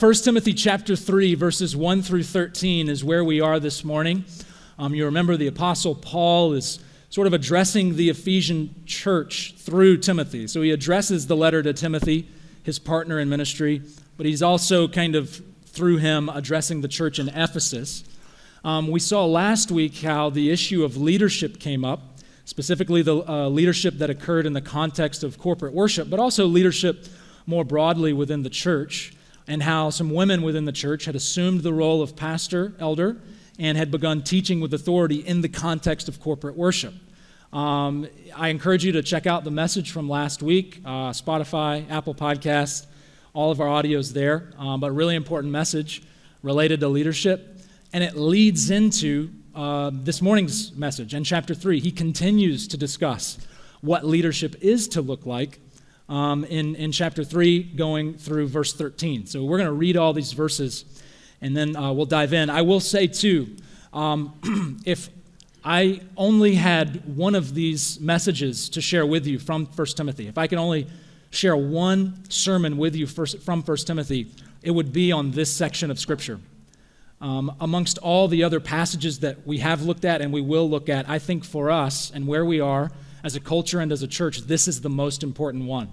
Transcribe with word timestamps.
1 0.00 0.14
Timothy 0.14 0.54
chapter 0.54 0.96
3, 0.96 1.34
verses 1.34 1.76
1 1.76 2.00
through 2.00 2.22
13 2.22 2.88
is 2.88 3.04
where 3.04 3.22
we 3.22 3.38
are 3.42 3.60
this 3.60 3.84
morning. 3.84 4.24
Um, 4.78 4.94
you 4.94 5.04
remember 5.04 5.36
the 5.36 5.48
Apostle 5.48 5.94
Paul 5.94 6.54
is 6.54 6.82
sort 7.10 7.26
of 7.26 7.34
addressing 7.34 7.96
the 7.96 8.08
Ephesian 8.08 8.74
church 8.86 9.56
through 9.58 9.98
Timothy. 9.98 10.46
So 10.46 10.62
he 10.62 10.70
addresses 10.70 11.26
the 11.26 11.36
letter 11.36 11.62
to 11.62 11.74
Timothy, 11.74 12.26
his 12.62 12.78
partner 12.78 13.20
in 13.20 13.28
ministry, 13.28 13.82
but 14.16 14.24
he's 14.24 14.42
also 14.42 14.88
kind 14.88 15.16
of 15.16 15.42
through 15.66 15.98
him 15.98 16.30
addressing 16.30 16.80
the 16.80 16.88
church 16.88 17.18
in 17.18 17.28
Ephesus. 17.28 18.02
Um, 18.64 18.88
we 18.88 19.00
saw 19.00 19.26
last 19.26 19.70
week 19.70 19.98
how 19.98 20.30
the 20.30 20.50
issue 20.50 20.82
of 20.82 20.96
leadership 20.96 21.60
came 21.60 21.84
up, 21.84 22.00
specifically 22.46 23.02
the 23.02 23.16
uh, 23.16 23.48
leadership 23.50 23.98
that 23.98 24.08
occurred 24.08 24.46
in 24.46 24.54
the 24.54 24.62
context 24.62 25.22
of 25.22 25.38
corporate 25.38 25.74
worship, 25.74 26.08
but 26.08 26.18
also 26.18 26.46
leadership 26.46 27.04
more 27.44 27.66
broadly 27.66 28.14
within 28.14 28.44
the 28.44 28.50
church, 28.50 29.12
and 29.50 29.64
how 29.64 29.90
some 29.90 30.10
women 30.10 30.42
within 30.42 30.64
the 30.64 30.72
church 30.72 31.06
had 31.06 31.16
assumed 31.16 31.62
the 31.62 31.72
role 31.72 32.02
of 32.02 32.14
pastor, 32.14 32.72
elder, 32.78 33.16
and 33.58 33.76
had 33.76 33.90
begun 33.90 34.22
teaching 34.22 34.60
with 34.60 34.72
authority 34.72 35.16
in 35.16 35.40
the 35.40 35.48
context 35.48 36.08
of 36.08 36.20
corporate 36.20 36.56
worship. 36.56 36.94
Um, 37.52 38.06
I 38.36 38.50
encourage 38.50 38.84
you 38.84 38.92
to 38.92 39.02
check 39.02 39.26
out 39.26 39.42
the 39.42 39.50
message 39.50 39.90
from 39.90 40.08
last 40.08 40.40
week 40.40 40.80
uh, 40.84 41.10
Spotify, 41.10 41.90
Apple 41.90 42.14
Podcasts, 42.14 42.86
all 43.32 43.50
of 43.50 43.60
our 43.60 43.66
audios 43.66 44.12
there. 44.12 44.52
Um, 44.56 44.78
but 44.78 44.90
a 44.90 44.92
really 44.92 45.16
important 45.16 45.52
message 45.52 46.04
related 46.44 46.78
to 46.78 46.88
leadership. 46.88 47.58
And 47.92 48.04
it 48.04 48.14
leads 48.14 48.70
into 48.70 49.30
uh, 49.56 49.90
this 49.92 50.22
morning's 50.22 50.72
message 50.76 51.12
in 51.12 51.24
chapter 51.24 51.56
3. 51.56 51.80
He 51.80 51.90
continues 51.90 52.68
to 52.68 52.76
discuss 52.76 53.36
what 53.80 54.06
leadership 54.06 54.54
is 54.60 54.86
to 54.88 55.02
look 55.02 55.26
like 55.26 55.58
um, 56.10 56.44
in, 56.44 56.74
in 56.74 56.92
chapter 56.92 57.24
3, 57.24 57.62
going 57.62 58.14
through 58.14 58.48
verse 58.48 58.74
13. 58.74 59.26
So 59.26 59.44
we're 59.44 59.58
going 59.58 59.68
to 59.68 59.72
read 59.72 59.96
all 59.96 60.12
these 60.12 60.32
verses 60.32 60.84
and 61.40 61.56
then 61.56 61.76
uh, 61.76 61.92
we'll 61.92 62.04
dive 62.04 62.34
in. 62.34 62.50
I 62.50 62.62
will 62.62 62.80
say, 62.80 63.06
too, 63.06 63.56
um, 63.92 64.80
if 64.84 65.08
I 65.64 66.00
only 66.16 66.54
had 66.56 67.16
one 67.16 67.34
of 67.34 67.54
these 67.54 67.98
messages 68.00 68.68
to 68.70 68.80
share 68.80 69.06
with 69.06 69.26
you 69.26 69.38
from 69.38 69.66
1 69.66 69.86
Timothy, 69.96 70.26
if 70.26 70.36
I 70.36 70.46
could 70.46 70.58
only 70.58 70.86
share 71.30 71.56
one 71.56 72.28
sermon 72.28 72.76
with 72.76 72.96
you 72.96 73.06
from 73.06 73.62
1 73.62 73.76
Timothy, 73.78 74.32
it 74.62 74.72
would 74.72 74.92
be 74.92 75.12
on 75.12 75.30
this 75.30 75.50
section 75.50 75.90
of 75.90 75.98
Scripture. 75.98 76.40
Um, 77.20 77.54
amongst 77.60 77.98
all 77.98 78.28
the 78.28 78.44
other 78.44 78.60
passages 78.60 79.20
that 79.20 79.46
we 79.46 79.58
have 79.58 79.82
looked 79.82 80.04
at 80.04 80.22
and 80.22 80.32
we 80.32 80.40
will 80.40 80.68
look 80.68 80.88
at, 80.88 81.08
I 81.08 81.18
think 81.18 81.44
for 81.44 81.70
us 81.70 82.10
and 82.10 82.26
where 82.26 82.44
we 82.44 82.60
are 82.60 82.90
as 83.22 83.36
a 83.36 83.40
culture 83.40 83.80
and 83.80 83.92
as 83.92 84.02
a 84.02 84.08
church, 84.08 84.40
this 84.42 84.66
is 84.66 84.80
the 84.80 84.90
most 84.90 85.22
important 85.22 85.66
one. 85.66 85.92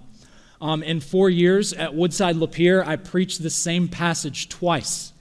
Um, 0.59 0.81
in 0.81 0.99
four 0.99 1.29
years 1.29 1.73
at 1.73 1.93
Woodside 1.93 2.35
Lapeer, 2.35 2.85
I 2.85 2.95
preached 2.95 3.43
the 3.43 3.49
same 3.49 3.87
passage 3.87 4.49
twice. 4.49 5.13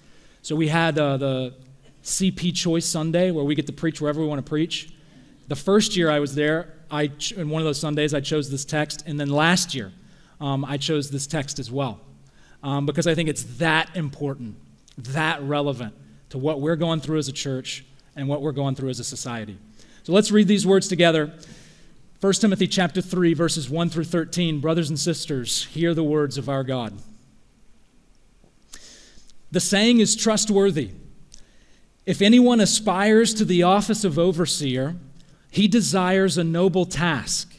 So 0.42 0.56
we 0.56 0.68
had 0.68 0.98
uh, 0.98 1.16
the 1.18 1.54
CP 2.02 2.54
Choice 2.54 2.86
Sunday 2.86 3.30
where 3.30 3.44
we 3.44 3.54
get 3.54 3.66
to 3.66 3.72
preach 3.72 4.00
wherever 4.00 4.20
we 4.20 4.26
want 4.26 4.44
to 4.44 4.48
preach. 4.48 4.92
The 5.48 5.56
first 5.56 5.96
year 5.96 6.10
I 6.10 6.20
was 6.20 6.34
there, 6.34 6.72
I 6.90 7.10
in 7.36 7.50
one 7.50 7.60
of 7.60 7.66
those 7.66 7.80
Sundays 7.80 8.14
I 8.14 8.20
chose 8.20 8.50
this 8.50 8.64
text, 8.64 9.04
and 9.06 9.18
then 9.18 9.28
last 9.28 9.74
year 9.74 9.92
um, 10.40 10.64
I 10.64 10.76
chose 10.76 11.10
this 11.10 11.26
text 11.26 11.58
as 11.58 11.70
well 11.70 12.00
um, 12.62 12.86
because 12.86 13.06
I 13.06 13.14
think 13.14 13.28
it's 13.28 13.44
that 13.58 13.94
important, 13.96 14.56
that 14.98 15.42
relevant 15.42 15.94
to 16.30 16.38
what 16.38 16.60
we're 16.60 16.76
going 16.76 17.00
through 17.00 17.18
as 17.18 17.28
a 17.28 17.32
church 17.32 17.84
and 18.14 18.28
what 18.28 18.42
we're 18.42 18.52
going 18.52 18.74
through 18.74 18.88
as 18.88 19.00
a 19.00 19.04
society. 19.04 19.58
So 20.02 20.12
let's 20.12 20.30
read 20.30 20.48
these 20.48 20.66
words 20.66 20.88
together. 20.88 21.32
1 22.20 22.32
Timothy 22.32 22.66
chapter 22.66 23.02
3 23.02 23.34
verses 23.34 23.68
1 23.68 23.90
through 23.90 24.04
13. 24.04 24.58
Brothers 24.58 24.88
and 24.88 24.98
sisters, 24.98 25.66
hear 25.66 25.92
the 25.92 26.02
words 26.02 26.38
of 26.38 26.48
our 26.48 26.64
God. 26.64 26.94
The 29.50 29.60
saying 29.60 30.00
is 30.00 30.16
trustworthy. 30.16 30.92
If 32.06 32.22
anyone 32.22 32.60
aspires 32.60 33.34
to 33.34 33.44
the 33.44 33.64
office 33.64 34.02
of 34.02 34.18
overseer, 34.18 34.96
he 35.50 35.68
desires 35.68 36.38
a 36.38 36.44
noble 36.44 36.86
task. 36.86 37.54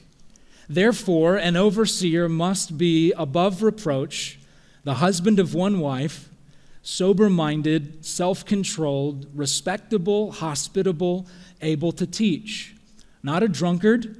Therefore, 0.67 1.35
an 1.35 1.56
overseer 1.56 2.28
must 2.28 2.79
be 2.79 3.12
above 3.12 3.62
reproach, 3.62 4.40
the 4.84 4.96
husband 4.96 5.38
of 5.38 5.53
one 5.53 5.79
wife, 5.79 6.29
sober 6.81 7.29
minded, 7.29 8.03
self 8.03 8.44
controlled, 8.44 9.28
respectable, 9.35 10.31
hospitable, 10.31 11.28
able 11.62 11.91
to 11.91 12.07
teach, 12.07 12.75
not 13.22 13.44
a 13.44 13.47
drunkard, 13.47 14.19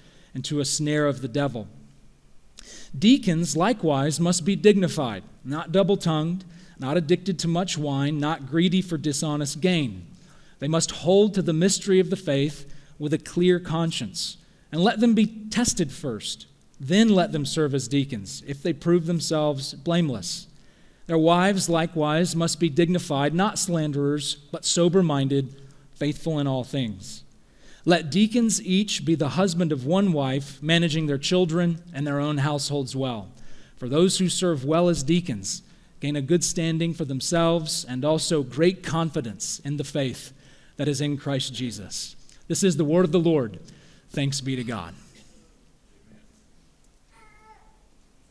into 0.33 0.59
a 0.59 0.65
snare 0.65 1.07
of 1.07 1.21
the 1.21 1.27
devil. 1.27 1.67
Deacons 2.97 3.55
likewise 3.55 4.19
must 4.19 4.45
be 4.45 4.55
dignified, 4.55 5.23
not 5.43 5.71
double 5.71 5.97
tongued, 5.97 6.43
not 6.79 6.97
addicted 6.97 7.39
to 7.39 7.47
much 7.47 7.77
wine, 7.77 8.19
not 8.19 8.47
greedy 8.49 8.81
for 8.81 8.97
dishonest 8.97 9.61
gain. 9.61 10.05
They 10.59 10.67
must 10.67 10.91
hold 10.91 11.33
to 11.33 11.41
the 11.41 11.53
mystery 11.53 11.99
of 11.99 12.09
the 12.09 12.15
faith 12.15 12.71
with 12.99 13.13
a 13.13 13.17
clear 13.17 13.59
conscience, 13.59 14.37
and 14.71 14.81
let 14.81 14.99
them 14.99 15.13
be 15.13 15.25
tested 15.25 15.91
first. 15.91 16.47
Then 16.79 17.09
let 17.09 17.31
them 17.31 17.45
serve 17.45 17.73
as 17.73 17.87
deacons, 17.87 18.43
if 18.47 18.63
they 18.63 18.73
prove 18.73 19.05
themselves 19.05 19.73
blameless. 19.73 20.47
Their 21.07 21.17
wives 21.17 21.69
likewise 21.69 22.35
must 22.35 22.59
be 22.59 22.69
dignified, 22.69 23.33
not 23.33 23.59
slanderers, 23.59 24.35
but 24.35 24.65
sober 24.65 25.03
minded, 25.03 25.55
faithful 25.93 26.39
in 26.39 26.47
all 26.47 26.63
things. 26.63 27.23
Let 27.83 28.11
deacons 28.11 28.61
each 28.61 29.05
be 29.05 29.15
the 29.15 29.29
husband 29.29 29.71
of 29.71 29.85
one 29.85 30.13
wife, 30.13 30.61
managing 30.61 31.07
their 31.07 31.17
children 31.17 31.81
and 31.93 32.05
their 32.05 32.19
own 32.19 32.39
households 32.39 32.95
well. 32.95 33.31
For 33.77 33.89
those 33.89 34.19
who 34.19 34.29
serve 34.29 34.63
well 34.63 34.89
as 34.89 35.01
deacons 35.01 35.63
gain 35.99 36.15
a 36.15 36.21
good 36.21 36.43
standing 36.43 36.93
for 36.93 37.05
themselves 37.05 37.83
and 37.83 38.05
also 38.05 38.43
great 38.43 38.83
confidence 38.83 39.59
in 39.59 39.77
the 39.77 39.83
faith 39.83 40.33
that 40.77 40.87
is 40.87 41.01
in 41.01 41.17
Christ 41.17 41.53
Jesus. 41.53 42.15
This 42.47 42.63
is 42.63 42.77
the 42.77 42.85
word 42.85 43.05
of 43.05 43.11
the 43.11 43.19
Lord. 43.19 43.59
Thanks 44.09 44.41
be 44.41 44.55
to 44.55 44.63
God. 44.63 44.93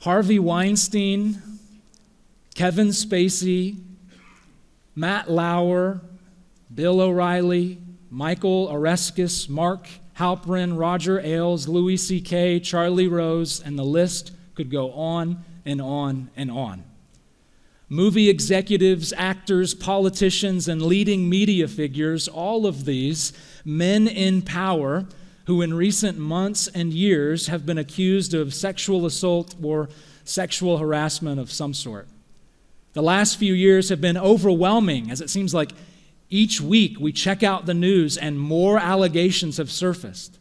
Harvey 0.00 0.38
Weinstein, 0.38 1.43
Kevin 2.55 2.88
Spacey, 2.88 3.77
Matt 4.94 5.31
Lauer, 5.31 6.00
Bill 6.75 7.00
O'Reilly, 7.00 7.80
Michael 8.10 8.69
Oreskes, 8.69 9.48
Mark 9.48 9.88
Halperin, 10.19 10.76
Roger 10.76 11.21
Ailes, 11.21 11.69
Louis 11.69 11.97
C.K., 11.97 12.60
Charlie 12.60 13.09
Rose, 13.09 13.60
and 13.60 13.78
the 13.78 13.84
list 13.84 14.32
could 14.54 14.71
go 14.71 14.93
on 14.93 15.44
and 15.65 15.81
on 15.81 16.31
and 16.37 16.50
on. 16.50 16.84
Movie 17.88 18.28
executives, 18.28 19.12
actors, 19.16 19.75
politicians, 19.75 20.69
and 20.69 20.82
leading 20.82 21.28
media 21.28 21.66
figures, 21.66 22.28
all 22.28 22.66
of 22.66 22.84
these 22.84 23.32
men 23.65 24.06
in 24.06 24.43
power 24.43 25.06
who 25.47 25.62
in 25.62 25.75
recent 25.75 26.19
months 26.19 26.69
and 26.69 26.93
years 26.93 27.49
have 27.49 27.66
been 27.66 27.78
accused 27.78 28.34
of 28.34 28.54
sexual 28.54 29.06
assault 29.06 29.54
or 29.62 29.88
sexual 30.25 30.78
harassment 30.78 31.41
of 31.41 31.50
some 31.50 31.75
sort. 31.75 32.06
The 32.93 33.03
last 33.03 33.38
few 33.38 33.54
years 33.54 33.88
have 33.88 34.00
been 34.00 34.16
overwhelming 34.16 35.10
as 35.10 35.20
it 35.20 35.31
seems 35.31 35.55
like 35.55 35.73
each 36.31 36.61
week, 36.61 36.99
we 37.00 37.12
check 37.12 37.43
out 37.43 37.67
the 37.67 37.75
news, 37.75 38.17
and 38.17 38.38
more 38.38 38.79
allegations 38.79 39.56
have 39.56 39.71
surfaced. 39.71 40.38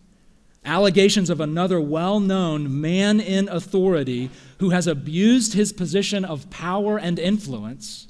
Allegations 0.64 1.32
of 1.32 1.42
another 1.42 1.82
well 1.82 2.20
known 2.20 2.80
man 2.80 3.20
in 3.20 3.50
authority 3.50 4.30
who 4.60 4.70
has 4.70 4.86
abused 4.86 5.54
his 5.54 5.74
position 5.74 6.24
of 6.24 6.50
power 6.52 7.00
and 7.00 7.18
influence 7.18 8.08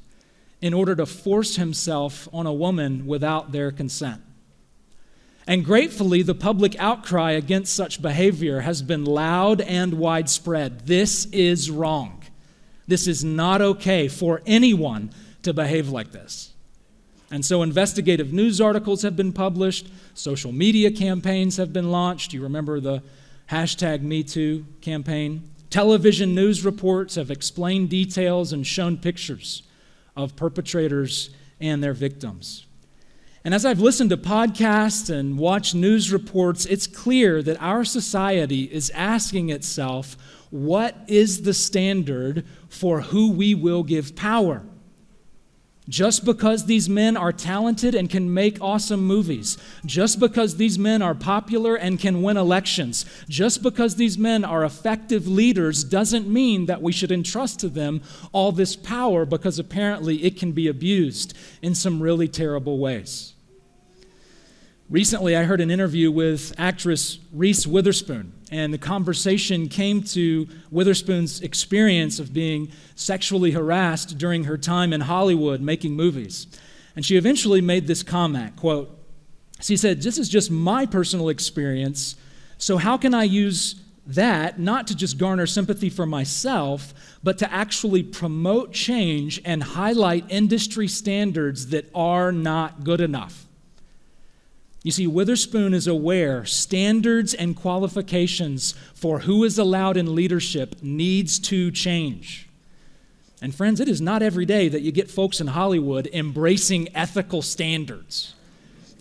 in 0.61 0.73
order 0.73 0.93
to 0.95 1.05
force 1.05 1.55
himself 1.55 2.27
on 2.33 2.45
a 2.45 2.53
woman 2.53 3.05
without 3.05 3.53
their 3.53 3.71
consent. 3.71 4.21
And 5.47 5.63
gratefully, 5.63 6.21
the 6.21 6.35
public 6.35 6.75
outcry 6.79 7.31
against 7.31 7.73
such 7.73 8.01
behavior 8.01 8.59
has 8.59 8.81
been 8.81 9.05
loud 9.05 9.61
and 9.61 9.93
widespread. 9.93 10.85
This 10.85 11.25
is 11.27 11.71
wrong. 11.71 12.23
This 12.87 13.07
is 13.07 13.23
not 13.23 13.61
okay 13.61 14.09
for 14.09 14.41
anyone 14.45 15.11
to 15.43 15.53
behave 15.53 15.89
like 15.89 16.11
this. 16.11 16.53
And 17.31 17.45
so 17.45 17.61
investigative 17.61 18.33
news 18.33 18.59
articles 18.59 19.03
have 19.03 19.15
been 19.15 19.33
published, 19.33 19.87
social 20.13 20.51
media 20.51 20.91
campaigns 20.91 21.57
have 21.57 21.71
been 21.71 21.91
launched. 21.91 22.33
You 22.33 22.41
remember 22.41 22.79
the 22.79 23.03
hashtag 23.49 24.01
MeToo 24.01 24.63
campaign? 24.81 25.49
Television 25.69 26.33
news 26.33 26.65
reports 26.65 27.15
have 27.15 27.29
explained 27.29 27.89
details 27.89 28.51
and 28.51 28.65
shown 28.65 28.97
pictures 28.97 29.63
of 30.15 30.35
perpetrators 30.35 31.29
and 31.59 31.83
their 31.83 31.93
victims. 31.93 32.65
And 33.45 33.53
as 33.53 33.65
I've 33.65 33.79
listened 33.79 34.09
to 34.09 34.17
podcasts 34.17 35.09
and 35.09 35.37
watched 35.37 35.73
news 35.73 36.11
reports, 36.11 36.65
it's 36.65 36.87
clear 36.87 37.41
that 37.43 37.61
our 37.61 37.85
society 37.85 38.63
is 38.63 38.89
asking 38.91 39.49
itself 39.49 40.17
what 40.49 40.95
is 41.07 41.43
the 41.43 41.53
standard 41.53 42.45
for 42.67 43.01
who 43.01 43.31
we 43.31 43.53
will 43.53 43.83
give 43.83 44.15
power? 44.15 44.63
Just 45.89 46.23
because 46.23 46.65
these 46.65 46.87
men 46.87 47.17
are 47.17 47.33
talented 47.33 47.95
and 47.95 48.11
can 48.11 48.31
make 48.31 48.61
awesome 48.61 49.01
movies, 49.01 49.57
just 49.83 50.19
because 50.19 50.57
these 50.57 50.77
men 50.77 51.01
are 51.01 51.15
popular 51.15 51.75
and 51.75 51.99
can 51.99 52.21
win 52.21 52.37
elections, 52.37 53.05
just 53.27 53.63
because 53.63 53.95
these 53.95 54.15
men 54.15 54.45
are 54.45 54.63
effective 54.63 55.27
leaders 55.27 55.83
doesn't 55.83 56.29
mean 56.29 56.67
that 56.67 56.83
we 56.83 56.91
should 56.91 57.11
entrust 57.11 57.59
to 57.61 57.69
them 57.69 58.01
all 58.31 58.51
this 58.51 58.75
power 58.75 59.25
because 59.25 59.57
apparently 59.57 60.23
it 60.23 60.37
can 60.37 60.51
be 60.51 60.67
abused 60.67 61.35
in 61.63 61.73
some 61.73 61.99
really 61.99 62.27
terrible 62.27 62.77
ways. 62.77 63.33
Recently, 64.91 65.35
I 65.35 65.43
heard 65.43 65.61
an 65.61 65.71
interview 65.71 66.11
with 66.11 66.53
actress 66.57 67.17
Reese 67.33 67.65
Witherspoon, 67.65 68.33
and 68.51 68.73
the 68.73 68.77
conversation 68.77 69.67
came 69.67 70.01
to 70.03 70.47
Witherspoon's 70.71 71.41
experience 71.41 72.19
of 72.19 72.33
being 72.33 72.71
sexually 72.95 73.51
harassed 73.51 74.17
during 74.17 74.45
her 74.45 74.57
time 74.57 74.93
in 74.93 75.01
Hollywood 75.01 75.61
making 75.61 75.95
movies. 75.95 76.47
And 76.95 77.05
she 77.05 77.15
eventually 77.15 77.61
made 77.61 77.87
this 77.87 78.03
comment, 78.03 78.55
quote, 78.55 78.97
she 79.61 79.75
said, 79.75 80.01
"This 80.01 80.17
is 80.17 80.29
just 80.29 80.49
my 80.49 80.85
personal 80.85 81.29
experience, 81.29 82.15
so 82.57 82.77
how 82.77 82.97
can 82.97 83.13
I 83.13 83.23
use 83.23 83.75
that 84.07 84.59
not 84.59 84.87
to 84.87 84.95
just 84.95 85.17
garner 85.17 85.45
sympathy 85.45 85.89
for 85.89 86.05
myself, 86.05 86.93
but 87.23 87.37
to 87.39 87.53
actually 87.53 88.01
promote 88.01 88.73
change 88.73 89.41
and 89.43 89.61
highlight 89.61 90.25
industry 90.29 90.87
standards 90.87 91.67
that 91.67 91.89
are 91.93 92.31
not 92.31 92.85
good 92.85 93.01
enough?" 93.01 93.48
You 94.81 94.91
see, 94.91 95.07
Witherspoon 95.07 95.73
is 95.73 95.87
aware 95.87 96.45
standards 96.45 97.33
and 97.33 97.55
qualifications 97.55 98.73
for 98.93 99.19
who 99.19 99.43
is 99.43 99.57
allowed 99.57 99.97
in 99.97 100.15
leadership 100.15 100.75
needs 100.81 101.37
to 101.39 101.69
change. 101.71 102.47
And 103.41 103.53
friends, 103.53 103.79
it 103.79 103.89
is 103.89 104.01
not 104.01 104.21
every 104.21 104.45
day 104.45 104.69
that 104.69 104.81
you 104.81 104.91
get 104.91 105.11
folks 105.11 105.41
in 105.41 105.47
Hollywood 105.47 106.09
embracing 106.13 106.93
ethical 106.95 107.41
standards 107.41 108.35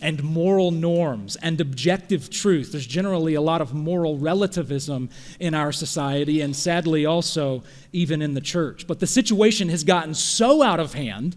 and 0.01 0.23
moral 0.23 0.71
norms 0.71 1.35
and 1.37 1.59
objective 1.59 2.29
truth. 2.29 2.71
There's 2.71 2.87
generally 2.87 3.33
a 3.33 3.41
lot 3.41 3.61
of 3.61 3.73
moral 3.73 4.17
relativism 4.17 5.09
in 5.39 5.53
our 5.53 5.71
society, 5.71 6.39
and 6.41 6.55
sadly, 6.55 7.05
also 7.05 7.63
even 7.91 8.21
in 8.21 8.33
the 8.33 8.41
church. 8.41 8.87
But 8.87 8.99
the 8.99 9.07
situation 9.07 9.69
has 9.69 9.83
gotten 9.83 10.13
so 10.13 10.61
out 10.61 10.79
of 10.79 10.93
hand 10.93 11.35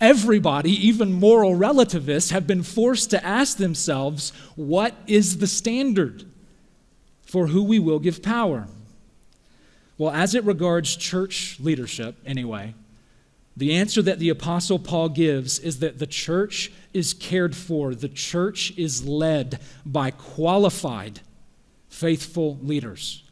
Everybody, 0.00 0.70
even 0.70 1.12
moral 1.12 1.56
relativists, 1.56 2.30
have 2.30 2.46
been 2.46 2.62
forced 2.62 3.10
to 3.10 3.24
ask 3.24 3.56
themselves 3.56 4.32
what 4.54 4.94
is 5.06 5.38
the 5.38 5.46
standard 5.46 6.24
for 7.22 7.48
who 7.48 7.64
we 7.64 7.78
will 7.78 7.98
give 7.98 8.22
power? 8.22 8.68
Well, 9.96 10.12
as 10.12 10.36
it 10.36 10.44
regards 10.44 10.94
church 10.94 11.58
leadership, 11.58 12.16
anyway, 12.24 12.74
the 13.56 13.74
answer 13.74 14.00
that 14.02 14.20
the 14.20 14.28
Apostle 14.28 14.78
Paul 14.78 15.08
gives 15.08 15.58
is 15.58 15.80
that 15.80 15.98
the 15.98 16.06
church 16.06 16.70
is 16.94 17.12
cared 17.12 17.56
for, 17.56 17.92
the 17.92 18.08
church 18.08 18.72
is 18.78 19.04
led 19.04 19.58
by 19.84 20.12
qualified, 20.12 21.20
faithful 21.88 22.56
leaders. 22.62 23.24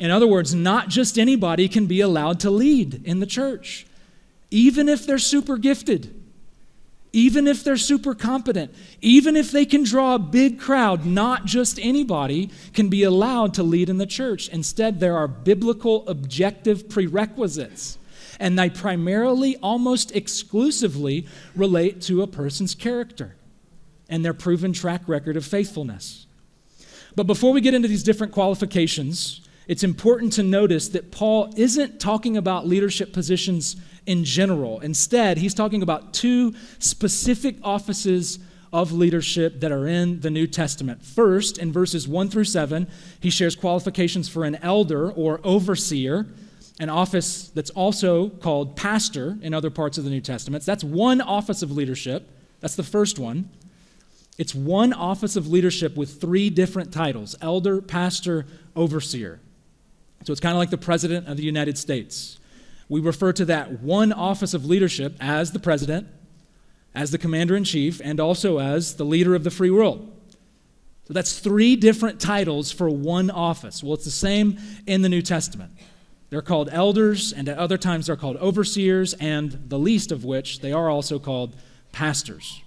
In 0.00 0.10
other 0.10 0.26
words, 0.26 0.54
not 0.54 0.88
just 0.88 1.18
anybody 1.18 1.68
can 1.68 1.84
be 1.84 2.00
allowed 2.00 2.40
to 2.40 2.50
lead 2.50 3.04
in 3.04 3.20
the 3.20 3.26
church 3.26 3.86
even 4.52 4.88
if 4.88 5.06
they're 5.06 5.18
super 5.18 5.56
gifted, 5.56 6.14
even 7.12 7.46
if 7.46 7.64
they're 7.64 7.76
super 7.76 8.14
competent, 8.14 8.72
even 9.00 9.34
if 9.34 9.50
they 9.50 9.64
can 9.64 9.82
draw 9.82 10.14
a 10.14 10.18
big 10.18 10.60
crowd, 10.60 11.04
not 11.04 11.46
just 11.46 11.78
anybody 11.80 12.50
can 12.72 12.88
be 12.88 13.02
allowed 13.02 13.54
to 13.54 13.62
lead 13.62 13.88
in 13.88 13.98
the 13.98 14.06
church. 14.06 14.48
Instead, 14.48 15.00
there 15.00 15.16
are 15.16 15.26
biblical 15.26 16.06
objective 16.08 16.88
prerequisites, 16.88 17.98
and 18.38 18.58
they 18.58 18.70
primarily, 18.70 19.56
almost 19.56 20.14
exclusively, 20.14 21.26
relate 21.56 22.00
to 22.02 22.22
a 22.22 22.26
person's 22.26 22.74
character 22.74 23.34
and 24.08 24.24
their 24.24 24.34
proven 24.34 24.72
track 24.72 25.02
record 25.06 25.36
of 25.36 25.44
faithfulness. 25.44 26.26
But 27.14 27.26
before 27.26 27.52
we 27.52 27.60
get 27.60 27.74
into 27.74 27.88
these 27.88 28.02
different 28.02 28.32
qualifications, 28.32 29.41
it's 29.68 29.84
important 29.84 30.32
to 30.34 30.42
notice 30.42 30.88
that 30.88 31.12
Paul 31.12 31.52
isn't 31.56 32.00
talking 32.00 32.36
about 32.36 32.66
leadership 32.66 33.12
positions 33.12 33.76
in 34.06 34.24
general. 34.24 34.80
Instead, 34.80 35.38
he's 35.38 35.54
talking 35.54 35.82
about 35.82 36.12
two 36.12 36.54
specific 36.78 37.56
offices 37.62 38.38
of 38.72 38.90
leadership 38.90 39.60
that 39.60 39.70
are 39.70 39.86
in 39.86 40.20
the 40.20 40.30
New 40.30 40.46
Testament. 40.46 41.04
First, 41.04 41.58
in 41.58 41.72
verses 41.72 42.08
1 42.08 42.30
through 42.30 42.44
7, 42.44 42.88
he 43.20 43.30
shares 43.30 43.54
qualifications 43.54 44.28
for 44.28 44.44
an 44.44 44.56
elder 44.56 45.10
or 45.12 45.40
overseer, 45.44 46.26
an 46.80 46.88
office 46.88 47.48
that's 47.48 47.70
also 47.70 48.30
called 48.30 48.76
pastor 48.76 49.38
in 49.42 49.52
other 49.52 49.70
parts 49.70 49.98
of 49.98 50.04
the 50.04 50.10
New 50.10 50.22
Testament. 50.22 50.64
That's 50.64 50.82
one 50.82 51.20
office 51.20 51.62
of 51.62 51.70
leadership. 51.70 52.28
That's 52.60 52.76
the 52.76 52.82
first 52.82 53.18
one. 53.18 53.50
It's 54.38 54.54
one 54.54 54.94
office 54.94 55.36
of 55.36 55.48
leadership 55.48 55.94
with 55.94 56.20
three 56.20 56.48
different 56.48 56.92
titles 56.92 57.36
elder, 57.42 57.82
pastor, 57.82 58.46
overseer. 58.74 59.40
So 60.24 60.32
it's 60.32 60.40
kind 60.40 60.54
of 60.54 60.58
like 60.58 60.70
the 60.70 60.78
President 60.78 61.28
of 61.28 61.36
the 61.36 61.42
United 61.42 61.76
States. 61.76 62.38
We 62.88 63.00
refer 63.00 63.32
to 63.32 63.44
that 63.46 63.80
one 63.80 64.12
office 64.12 64.54
of 64.54 64.66
leadership 64.66 65.16
as 65.20 65.52
the 65.52 65.58
President, 65.58 66.06
as 66.94 67.10
the 67.10 67.18
Commander 67.18 67.56
in 67.56 67.64
Chief, 67.64 68.00
and 68.04 68.20
also 68.20 68.58
as 68.58 68.96
the 68.96 69.04
leader 69.04 69.34
of 69.34 69.44
the 69.44 69.50
free 69.50 69.70
world. 69.70 70.12
So 71.08 71.14
that's 71.14 71.38
three 71.38 71.74
different 71.74 72.20
titles 72.20 72.70
for 72.70 72.88
one 72.88 73.30
office. 73.30 73.82
Well, 73.82 73.94
it's 73.94 74.04
the 74.04 74.10
same 74.10 74.58
in 74.86 75.02
the 75.02 75.08
New 75.08 75.22
Testament. 75.22 75.72
They're 76.30 76.42
called 76.42 76.68
elders, 76.70 77.32
and 77.32 77.48
at 77.48 77.58
other 77.58 77.76
times 77.76 78.06
they're 78.06 78.16
called 78.16 78.36
overseers, 78.36 79.14
and 79.14 79.64
the 79.68 79.78
least 79.78 80.12
of 80.12 80.24
which 80.24 80.60
they 80.60 80.72
are 80.72 80.88
also 80.88 81.18
called 81.18 81.56
pastors. 81.90 82.62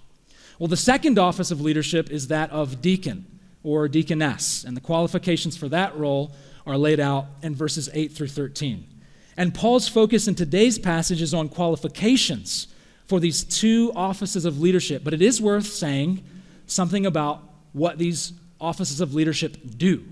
Well, 0.58 0.68
the 0.68 0.76
second 0.76 1.18
office 1.18 1.50
of 1.50 1.60
leadership 1.60 2.10
is 2.10 2.28
that 2.28 2.50
of 2.50 2.80
deacon 2.80 3.26
or 3.62 3.88
deaconess, 3.88 4.64
and 4.64 4.76
the 4.76 4.80
qualifications 4.80 5.56
for 5.56 5.68
that 5.70 5.96
role 5.96 6.32
are 6.66 6.76
laid 6.76 7.00
out 7.00 7.26
in 7.42 7.54
verses 7.54 7.88
8 7.92 8.12
through 8.12 8.28
13. 8.28 8.86
And 9.36 9.54
Paul's 9.54 9.88
focus 9.88 10.26
in 10.26 10.34
today's 10.34 10.78
passage 10.78 11.22
is 11.22 11.34
on 11.34 11.48
qualifications 11.48 12.68
for 13.06 13.20
these 13.20 13.44
two 13.44 13.92
offices 13.94 14.44
of 14.44 14.60
leadership. 14.60 15.04
But 15.04 15.14
it 15.14 15.22
is 15.22 15.40
worth 15.40 15.66
saying 15.66 16.24
something 16.66 17.06
about 17.06 17.42
what 17.72 17.98
these 17.98 18.32
offices 18.60 19.00
of 19.00 19.14
leadership 19.14 19.56
do. 19.76 20.04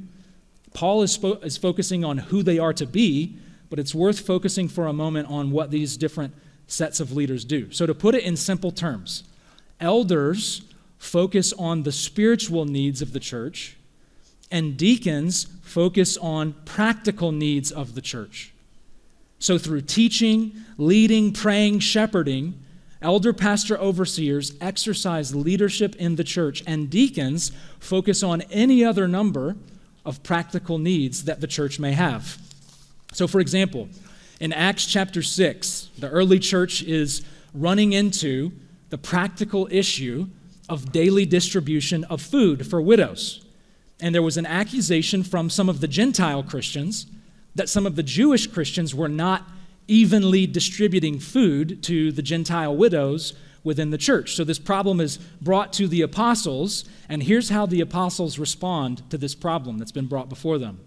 Paul 0.75 1.03
is, 1.03 1.17
spo- 1.17 1.43
is 1.45 1.57
focusing 1.57 2.05
on 2.05 2.19
who 2.19 2.43
they 2.43 2.59
are 2.59 2.73
to 2.75 2.87
be, 2.87 3.37
but 3.71 3.79
it's 3.79 3.95
worth 3.95 4.21
focusing 4.21 4.69
for 4.69 4.87
a 4.87 4.93
moment 4.93 5.29
on 5.31 5.51
what 5.51 5.71
these 5.71 5.97
different 5.97 6.35
sets 6.67 7.01
of 7.01 7.13
leaders 7.13 7.45
do. 7.45 7.71
So, 7.73 7.87
to 7.87 7.95
put 7.95 8.15
it 8.15 8.25
in 8.25 8.37
simple 8.37 8.71
terms, 8.71 9.25
elders 9.81 10.63
focus 10.99 11.53
on 11.55 11.83
the 11.83 11.93
spiritual 11.93 12.65
needs 12.65 13.03
of 13.03 13.13
the 13.13 13.21
church, 13.21 13.77
and 14.55 14.77
deacons 14.77 15.49
focus 15.63 16.17
on 16.19 16.53
practical 16.65 17.33
needs 17.33 17.73
of 17.73 17.97
the 17.97 18.01
church. 18.01 18.55
So, 19.41 19.59
through 19.59 19.81
teaching, 19.81 20.53
leading, 20.79 21.33
praying, 21.33 21.81
shepherding, 21.81 22.55
elder, 23.03 23.33
pastor, 23.33 23.77
overseers 23.77 24.55
exercise 24.61 25.35
leadership 25.35 25.97
in 25.97 26.15
the 26.15 26.23
church, 26.23 26.63
and 26.69 26.89
deacons 26.89 27.51
focus 27.81 28.23
on 28.23 28.43
any 28.43 28.85
other 28.85 29.09
number 29.09 29.57
of 30.07 30.23
practical 30.23 30.79
needs 30.79 31.25
that 31.25 31.41
the 31.41 31.49
church 31.49 31.81
may 31.81 31.93
have. 31.93 32.39
So, 33.13 33.27
for 33.27 33.41
example, 33.41 33.89
in 34.39 34.53
Acts 34.53 34.87
chapter 34.87 35.21
6, 35.21 35.91
the 35.99 36.09
early 36.11 36.39
church 36.39 36.81
is 36.81 37.23
running 37.55 37.93
into 37.93 38.53
the 38.91 38.99
practical 38.99 39.67
issue 39.73 40.29
of 40.69 40.93
daily 40.93 41.27
distribution 41.27 42.05
of 42.05 42.23
food 42.23 42.65
for 42.69 42.81
widows 42.81 43.44
and 44.05 44.15
there 44.15 44.21
was 44.21 44.37
an 44.37 44.45
accusation 44.45 45.23
from 45.23 45.49
some 45.49 45.67
of 45.67 45.81
the 45.81 45.89
Gentile 45.89 46.43
Christians 46.43 47.07
that 47.55 47.71
some 47.71 47.87
of 47.87 47.97
the 47.97 48.03
Jewish 48.03 48.47
Christians 48.47 48.95
were 48.95 49.09
not 49.09 49.49
evenly 49.89 50.47
distributing 50.47 51.19
food 51.19 51.83
to 51.85 52.13
the 52.13 52.21
Gentile 52.21 52.77
widows 52.77 53.33
within 53.63 53.89
the 53.89 53.97
church. 53.97 54.35
So 54.35 54.45
this 54.45 54.59
problem 54.59 55.01
is 55.01 55.17
brought 55.41 55.73
to 55.75 55.89
the 55.89 56.03
apostles, 56.03 56.85
and 57.09 57.23
here's 57.23 57.49
how 57.49 57.65
the 57.65 57.81
apostles 57.81 58.39
respond 58.39 59.09
to 59.09 59.17
this 59.17 59.35
problem 59.35 59.79
that's 59.79 59.91
been 59.91 60.05
brought 60.05 60.29
before 60.29 60.59
them. 60.59 60.81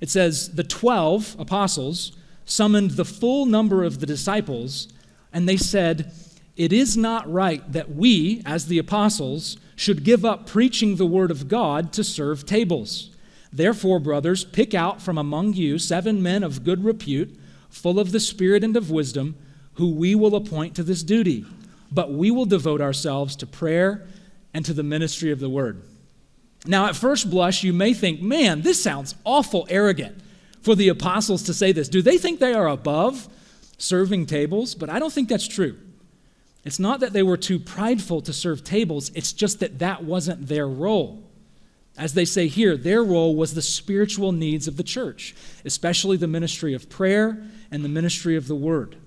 It 0.00 0.08
says, 0.08 0.54
The 0.54 0.62
12 0.62 1.34
apostles 1.40 2.12
summoned 2.44 2.92
the 2.92 3.04
full 3.04 3.46
number 3.46 3.82
of 3.82 3.98
the 3.98 4.06
disciples, 4.06 4.86
and 5.32 5.48
they 5.48 5.56
said, 5.56 6.12
It 6.56 6.72
is 6.72 6.96
not 6.96 7.28
right 7.28 7.72
that 7.72 7.96
we, 7.96 8.42
as 8.46 8.68
the 8.68 8.78
apostles, 8.78 9.56
should 9.78 10.02
give 10.02 10.24
up 10.24 10.44
preaching 10.44 10.96
the 10.96 11.06
word 11.06 11.30
of 11.30 11.46
God 11.46 11.92
to 11.92 12.02
serve 12.02 12.44
tables. 12.44 13.14
Therefore, 13.52 14.00
brothers, 14.00 14.44
pick 14.44 14.74
out 14.74 15.00
from 15.00 15.16
among 15.16 15.52
you 15.52 15.78
seven 15.78 16.20
men 16.20 16.42
of 16.42 16.64
good 16.64 16.82
repute, 16.82 17.38
full 17.70 18.00
of 18.00 18.10
the 18.10 18.18
Spirit 18.18 18.64
and 18.64 18.76
of 18.76 18.90
wisdom, 18.90 19.36
who 19.74 19.94
we 19.94 20.16
will 20.16 20.34
appoint 20.34 20.74
to 20.74 20.82
this 20.82 21.04
duty, 21.04 21.46
but 21.92 22.12
we 22.12 22.28
will 22.28 22.44
devote 22.44 22.80
ourselves 22.80 23.36
to 23.36 23.46
prayer 23.46 24.04
and 24.52 24.64
to 24.64 24.74
the 24.74 24.82
ministry 24.82 25.30
of 25.30 25.38
the 25.38 25.48
word. 25.48 25.80
Now, 26.66 26.86
at 26.86 26.96
first 26.96 27.30
blush, 27.30 27.62
you 27.62 27.72
may 27.72 27.94
think, 27.94 28.20
man, 28.20 28.62
this 28.62 28.82
sounds 28.82 29.14
awful 29.22 29.64
arrogant 29.70 30.20
for 30.60 30.74
the 30.74 30.88
apostles 30.88 31.44
to 31.44 31.54
say 31.54 31.70
this. 31.70 31.88
Do 31.88 32.02
they 32.02 32.18
think 32.18 32.40
they 32.40 32.52
are 32.52 32.66
above 32.66 33.28
serving 33.78 34.26
tables? 34.26 34.74
But 34.74 34.90
I 34.90 34.98
don't 34.98 35.12
think 35.12 35.28
that's 35.28 35.46
true. 35.46 35.78
It's 36.68 36.78
not 36.78 37.00
that 37.00 37.14
they 37.14 37.22
were 37.22 37.38
too 37.38 37.58
prideful 37.58 38.20
to 38.20 38.30
serve 38.30 38.62
tables, 38.62 39.10
it's 39.14 39.32
just 39.32 39.58
that 39.60 39.78
that 39.78 40.04
wasn't 40.04 40.48
their 40.48 40.68
role. 40.68 41.24
As 41.96 42.12
they 42.12 42.26
say 42.26 42.46
here, 42.46 42.76
their 42.76 43.02
role 43.02 43.34
was 43.34 43.54
the 43.54 43.62
spiritual 43.62 44.32
needs 44.32 44.68
of 44.68 44.76
the 44.76 44.82
church, 44.82 45.34
especially 45.64 46.18
the 46.18 46.28
ministry 46.28 46.74
of 46.74 46.90
prayer 46.90 47.42
and 47.70 47.82
the 47.82 47.88
ministry 47.88 48.36
of 48.36 48.48
the 48.48 48.54
word. 48.54 48.98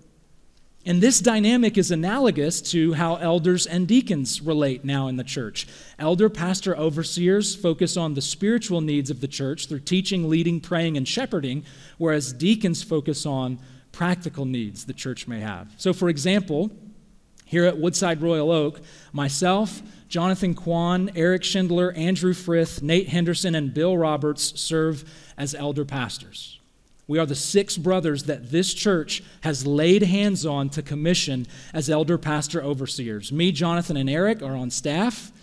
And 0.88 1.04
this 1.04 1.20
dynamic 1.20 1.78
is 1.78 1.92
analogous 1.92 2.64
to 2.72 2.94
how 2.94 3.18
elders 3.18 3.68
and 3.68 3.88
deacons 3.88 4.42
relate 4.42 4.84
now 4.84 5.08
in 5.08 5.18
the 5.18 5.24
church. 5.24 5.68
Elder, 6.00 6.30
pastor, 6.30 6.76
overseers 6.76 7.56
focus 7.56 7.96
on 7.96 8.16
the 8.16 8.24
spiritual 8.24 8.82
needs 8.82 9.12
of 9.12 9.22
the 9.22 9.28
church 9.28 9.68
through 9.68 9.82
teaching, 9.82 10.28
leading, 10.28 10.60
praying, 10.60 10.98
and 10.98 11.08
shepherding, 11.08 11.64
whereas 12.00 12.34
deacons 12.34 12.82
focus 12.82 13.28
on 13.28 13.60
practical 13.92 14.46
needs 14.46 14.86
the 14.86 14.94
church 14.94 15.28
may 15.28 15.42
have. 15.42 15.72
So, 15.78 15.94
for 15.94 16.10
example, 16.10 16.72
here 17.52 17.66
at 17.66 17.78
Woodside 17.78 18.22
Royal 18.22 18.50
Oak, 18.50 18.80
myself, 19.12 19.82
Jonathan 20.08 20.56
Kwan, 20.56 21.12
Eric 21.18 21.44
Schindler, 21.44 21.92
Andrew 21.92 22.34
Frith, 22.34 22.82
Nate 22.82 23.10
Henderson, 23.10 23.56
and 23.56 23.74
Bill 23.74 23.98
Roberts 23.98 24.58
serve 24.58 25.04
as 25.38 25.54
elder 25.54 25.84
pastors. 25.84 26.62
We 27.08 27.20
are 27.20 27.26
the 27.26 27.36
six 27.36 27.78
brothers 27.78 28.24
that 28.24 28.52
this 28.52 28.74
church 28.74 29.22
has 29.42 29.68
laid 29.68 30.04
hands 30.04 30.46
on 30.46 30.70
to 30.70 30.82
commission 30.82 31.46
as 31.74 31.90
elder 31.90 32.18
pastor 32.18 32.64
overseers. 32.64 33.34
Me, 33.34 33.52
Jonathan, 33.52 33.98
and 33.98 34.10
Eric 34.10 34.42
are 34.42 34.56
on 34.56 34.72
staff. 34.72 35.34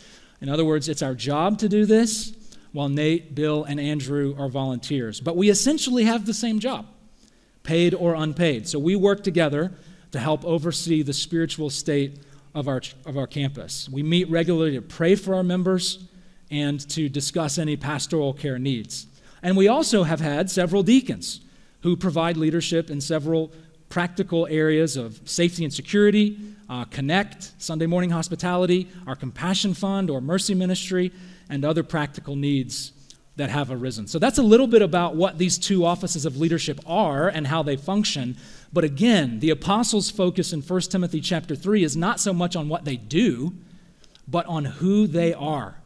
In 0.41 0.49
other 0.49 0.65
words, 0.65 0.89
it's 0.89 1.03
our 1.03 1.15
job 1.15 1.59
to 1.59 1.69
do 1.69 1.85
this, 1.85 2.33
while 2.73 2.89
Nate, 2.89 3.35
Bill, 3.35 3.65
and 3.65 3.79
Andrew 3.79 4.35
are 4.39 4.49
volunteers. 4.49 5.21
But 5.21 5.37
we 5.37 5.51
essentially 5.51 6.05
have 6.05 6.25
the 6.25 6.33
same 6.33 6.59
job, 6.59 6.87
paid 7.65 7.93
or 7.93 8.15
unpaid. 8.15 8.67
So 8.67 8.79
we 8.79 8.97
work 8.97 9.23
together 9.23 9.73
to 10.13 10.19
help 10.19 10.45
oversee 10.45 11.03
the 11.03 11.13
spiritual 11.13 11.71
state 11.71 12.21
of 12.55 12.69
our, 12.69 12.81
of 13.07 13.17
our 13.17 13.27
campus. 13.27 13.89
We 13.89 14.03
meet 14.03 14.31
regularly 14.31 14.75
to 14.75 14.83
pray 14.83 15.15
for 15.15 15.35
our 15.35 15.43
members 15.43 16.09
and 16.51 16.81
to 16.91 17.09
discuss 17.09 17.59
any 17.59 17.77
pastoral 17.77 18.33
care 18.33 18.59
needs. 18.59 19.07
And 19.43 19.57
we 19.57 19.69
also 19.69 20.03
have 20.03 20.21
had 20.21 20.51
several 20.51 20.83
deacons 20.83 21.41
who 21.83 21.97
provide 21.97 22.37
leadership 22.37 22.91
in 22.91 23.01
several 23.01 23.53
practical 23.89 24.47
areas 24.49 24.97
of 24.97 25.21
safety 25.25 25.65
and 25.65 25.73
security, 25.73 26.39
uh, 26.69 26.85
Connect, 26.87 27.53
Sunday 27.59 27.87
morning 27.87 28.11
hospitality, 28.11 28.89
our 29.07 29.17
Compassion 29.17 29.75
Fund 29.75 30.11
or 30.11 30.21
Mercy 30.21 30.55
Ministry, 30.55 31.13
and 31.49 31.65
other 31.65 31.83
practical 31.83 32.37
needs 32.37 32.93
that 33.37 33.51
have 33.51 33.71
arisen. 33.71 34.07
So 34.07 34.19
that's 34.19 34.39
a 34.39 34.43
little 34.43 34.67
bit 34.67 34.83
about 34.83 35.15
what 35.15 35.39
these 35.39 35.59
two 35.59 35.87
offices 35.87 36.27
of 36.27 36.37
leadership 36.37 36.81
are 36.87 37.29
and 37.29 37.47
how 37.47 37.63
they 37.63 37.77
function. 37.77 38.37
But 38.73 38.85
again, 38.85 39.41
the 39.41 39.51
apostles' 39.51 40.11
focus 40.11 40.53
in 40.53 40.61
1 40.61 40.81
Timothy 40.83 41.21
chapter 41.21 41.55
3 41.55 41.83
is 41.83 41.97
not 41.97 42.21
so 42.21 42.33
much 42.33 42.55
on 42.55 42.69
what 42.69 42.85
they 42.85 42.97
do, 42.97 43.55
but 44.27 44.47
on 44.47 44.65
who 44.65 45.07
they 45.07 45.33
are 45.33 45.77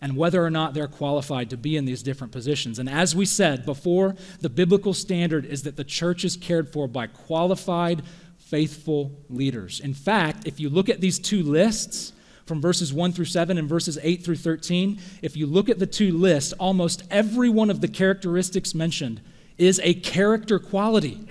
and 0.00 0.16
whether 0.16 0.44
or 0.44 0.50
not 0.50 0.74
they're 0.74 0.88
qualified 0.88 1.50
to 1.50 1.56
be 1.56 1.76
in 1.76 1.84
these 1.84 2.02
different 2.02 2.32
positions. 2.32 2.78
And 2.78 2.88
as 2.88 3.16
we 3.16 3.24
said 3.24 3.66
before, 3.66 4.14
the 4.40 4.48
biblical 4.48 4.94
standard 4.94 5.44
is 5.44 5.64
that 5.64 5.76
the 5.76 5.84
church 5.84 6.24
is 6.24 6.36
cared 6.36 6.72
for 6.72 6.86
by 6.86 7.08
qualified, 7.08 8.02
faithful 8.38 9.12
leaders. 9.28 9.80
In 9.80 9.94
fact, 9.94 10.46
if 10.46 10.60
you 10.60 10.70
look 10.70 10.88
at 10.88 11.00
these 11.00 11.18
two 11.18 11.42
lists, 11.42 12.12
from 12.46 12.62
verses 12.62 12.94
1 12.94 13.12
through 13.12 13.26
7 13.26 13.58
and 13.58 13.68
verses 13.68 13.98
8 14.02 14.24
through 14.24 14.36
13, 14.36 14.98
if 15.20 15.36
you 15.36 15.46
look 15.46 15.68
at 15.68 15.78
the 15.78 15.86
two 15.86 16.16
lists, 16.16 16.54
almost 16.54 17.02
every 17.10 17.50
one 17.50 17.68
of 17.68 17.82
the 17.82 17.88
characteristics 17.88 18.74
mentioned 18.74 19.20
is 19.58 19.78
a 19.84 19.92
character 19.94 20.58
quality. 20.58 21.28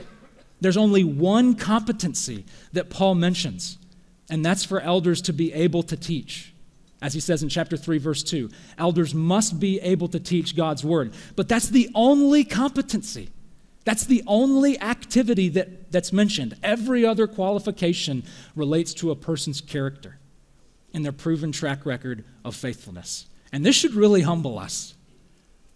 There's 0.60 0.78
only 0.78 1.04
one 1.04 1.56
competency 1.56 2.46
that 2.74 2.90
Paul 2.90 3.16
mentions, 3.16 3.78
and 4.30 4.46
that's 4.46 4.64
for 4.64 4.80
elders 4.80 5.22
to 5.24 5.34
be 5.34 5.54
able 5.54 5.84
to 5.84 5.98
teach. 5.98 6.54
As 7.02 7.14
he 7.14 7.20
says 7.20 7.44
in 7.44 7.50
chapter 7.50 7.78
3, 7.78 8.00
verse 8.00 8.24
2, 8.24 8.50
elders 8.78 9.14
must 9.14 9.60
be 9.60 9.80
able 9.82 10.08
to 10.08 10.20
teach 10.20 10.56
God's 10.56 10.84
word. 10.84 11.14
But 11.36 11.48
that's 11.48 11.70
the 11.70 11.90
only 11.94 12.44
competency. 12.44 13.30
That's 13.86 14.06
the 14.06 14.24
only 14.26 14.80
activity 14.82 15.48
that, 15.50 15.92
that's 15.92 16.12
mentioned. 16.12 16.58
Every 16.64 17.06
other 17.06 17.28
qualification 17.28 18.24
relates 18.56 18.94
to 18.96 19.12
a 19.12 19.16
person's 19.16 19.62
character 19.62 20.18
and 20.94 21.06
their 21.06 21.12
proven 21.12 21.52
track 21.52 21.86
record 21.86 22.26
of 22.44 22.56
faithfulness. 22.56 23.28
And 23.52 23.66
this 23.66 23.76
should 23.76 23.94
really 23.94 24.24
humble 24.24 24.58
us. 24.58 24.96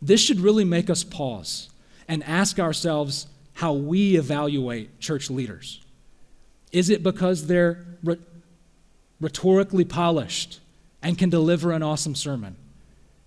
This 0.02 0.20
should 0.20 0.40
really 0.40 0.66
make 0.66 0.90
us 0.90 1.04
pause 1.04 1.70
and 2.08 2.24
ask 2.24 2.60
ourselves 2.60 3.28
how 3.62 3.74
we 3.74 4.18
evaluate 4.18 5.00
church 5.00 5.30
leaders. 5.30 5.80
Is 6.72 6.90
it 6.90 7.04
because 7.04 7.48
they're 7.48 7.86
rhetorically 9.20 9.86
polished? 9.86 10.62
and 11.02 11.18
can 11.18 11.30
deliver 11.30 11.72
an 11.72 11.84
awesome 11.84 12.16
sermon? 12.16 12.56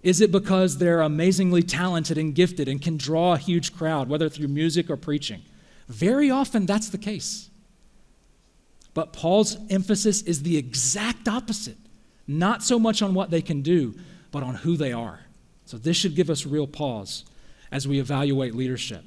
Is 0.03 0.21
it 0.21 0.31
because 0.31 0.79
they're 0.79 1.00
amazingly 1.00 1.62
talented 1.62 2.19
and 2.19 2.35
gifted 2.35 2.69
and 2.69 2.81
can 2.81 2.97
draw 2.97 3.35
a 3.35 3.38
huge 3.38 3.75
crowd, 3.75 4.09
whether 4.09 4.29
through 4.29 4.49
music 4.49 4.91
or 4.91 4.97
preaching? 4.97 5.43
Very 5.88 6.31
often 6.31 6.67
that's 6.67 6.91
the 6.91 6.99
case. 6.99 7.49
But 8.93 9.12
Paul's 9.12 9.57
emphasis 9.71 10.23
is 10.23 10.43
the 10.43 10.57
exact 10.57 11.26
opposite 11.29 11.79
not 12.26 12.62
so 12.62 12.79
much 12.79 13.03
on 13.03 13.12
what 13.12 13.31
they 13.31 13.43
can 13.43 13.61
do, 13.61 13.95
but 14.31 14.43
on 14.43 14.55
who 14.55 14.79
they 14.79 14.93
are. 14.93 15.21
So 15.67 15.76
this 15.76 15.95
should 15.95 16.14
give 16.14 16.31
us 16.31 16.47
real 16.47 16.67
pause 16.67 17.25
as 17.71 17.87
we 17.87 18.00
evaluate 18.00 18.55
leadership. 18.55 19.05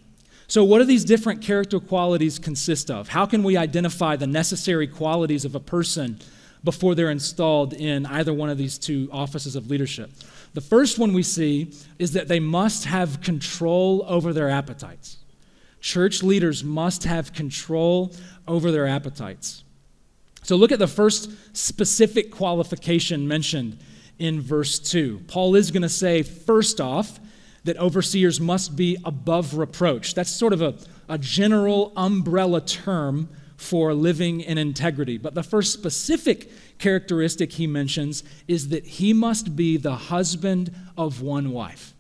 So, 0.48 0.63
what 0.63 0.80
do 0.80 0.86
these 0.86 1.04
different 1.04 1.42
character 1.42 1.80
qualities 1.80 2.39
consist 2.39 2.89
of? 2.89 3.10
How 3.10 3.25
can 3.25 3.44
we 3.44 3.58
identify 3.58 4.16
the 4.16 4.27
necessary 4.27 4.88
qualities 4.88 5.44
of 5.46 5.56
a 5.56 5.60
person 5.60 6.20
before 6.63 6.96
they're 6.96 7.12
installed 7.12 7.74
in 7.74 8.06
either 8.06 8.34
one 8.34 8.50
of 8.50 8.58
these 8.58 8.77
two 8.77 9.10
offices 9.12 9.56
of 9.56 9.70
leadership. 9.70 10.12
The 10.54 10.62
first 10.62 11.00
one 11.00 11.13
we 11.13 11.24
see 11.24 11.72
is 12.00 12.13
that 12.13 12.27
they 12.27 12.39
must 12.39 12.86
have 12.86 13.22
control 13.22 14.04
over 14.08 14.34
their 14.34 14.50
appetites. 14.50 15.18
Church 15.80 16.24
leaders 16.24 16.63
must 16.63 17.04
have 17.04 17.34
control 17.34 18.13
over 18.48 18.72
their 18.72 18.88
appetites. 18.88 19.63
So 20.44 20.56
look 20.56 20.72
at 20.72 20.80
the 20.80 20.88
first 20.88 21.32
specific 21.56 22.32
qualification 22.32 23.27
mentioned 23.27 23.77
in 24.18 24.42
verse 24.42 24.80
2. 24.80 25.22
Paul 25.27 25.56
is 25.56 25.72
going 25.72 25.84
to 25.84 25.89
say, 25.89 26.24
first 26.24 26.82
off, 26.82 27.20
that 27.67 27.77
overseers 27.77 28.41
must 28.41 28.75
be 28.75 28.97
above 29.05 29.55
reproach. 29.57 30.15
That's 30.15 30.29
sort 30.29 30.53
of 30.53 30.62
a, 30.62 30.75
a 31.07 31.17
general 31.17 31.93
umbrella 31.95 32.62
term 32.62 33.29
for 33.57 33.93
living 33.93 34.41
in 34.41 34.57
integrity. 34.57 35.17
But 35.17 35.33
the 35.33 35.43
first 35.43 35.74
specific 35.74 36.50
characteristic 36.77 37.53
he 37.53 37.67
mentions 37.67 38.24
is 38.47 38.69
that 38.69 38.86
he 38.86 39.13
must 39.13 39.55
be 39.55 39.77
the 39.77 39.95
husband 39.95 40.74
of 40.97 41.21
one 41.21 41.51
wife. 41.51 41.93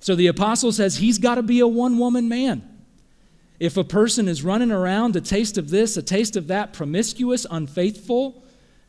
So 0.00 0.14
the 0.14 0.28
apostle 0.28 0.72
says 0.72 0.96
he's 0.96 1.18
got 1.18 1.34
to 1.34 1.42
be 1.42 1.60
a 1.60 1.66
one 1.66 1.98
woman 1.98 2.28
man. 2.28 2.62
If 3.58 3.76
a 3.76 3.84
person 3.84 4.28
is 4.28 4.44
running 4.44 4.70
around 4.70 5.16
a 5.16 5.20
taste 5.20 5.58
of 5.58 5.70
this, 5.70 5.96
a 5.96 6.02
taste 6.02 6.36
of 6.36 6.46
that, 6.46 6.72
promiscuous, 6.72 7.44
unfaithful, 7.50 8.44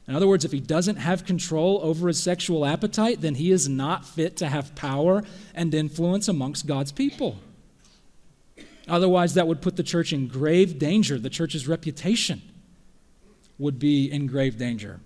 in 0.09 0.15
other 0.15 0.27
words, 0.27 0.43
if 0.43 0.51
he 0.51 0.59
doesn't 0.59 0.95
have 0.95 1.23
control 1.23 1.79
over 1.83 2.07
his 2.07 2.19
sexual 2.19 2.65
appetite, 2.65 3.21
then 3.21 3.35
he 3.35 3.51
is 3.51 3.69
not 3.69 4.03
fit 4.03 4.37
to 4.37 4.47
have 4.47 4.73
power 4.73 5.23
and 5.53 5.71
influence 5.71 6.27
amongst 6.27 6.65
God's 6.65 6.91
people. 6.91 7.37
Otherwise, 8.87 9.35
that 9.35 9.47
would 9.47 9.61
put 9.61 9.75
the 9.75 9.83
church 9.83 10.11
in 10.11 10.27
grave 10.27 10.79
danger. 10.79 11.19
The 11.19 11.29
church's 11.29 11.67
reputation 11.67 12.41
would 13.59 13.77
be 13.77 14.11
in 14.11 14.25
grave 14.25 14.57
danger. 14.57 14.99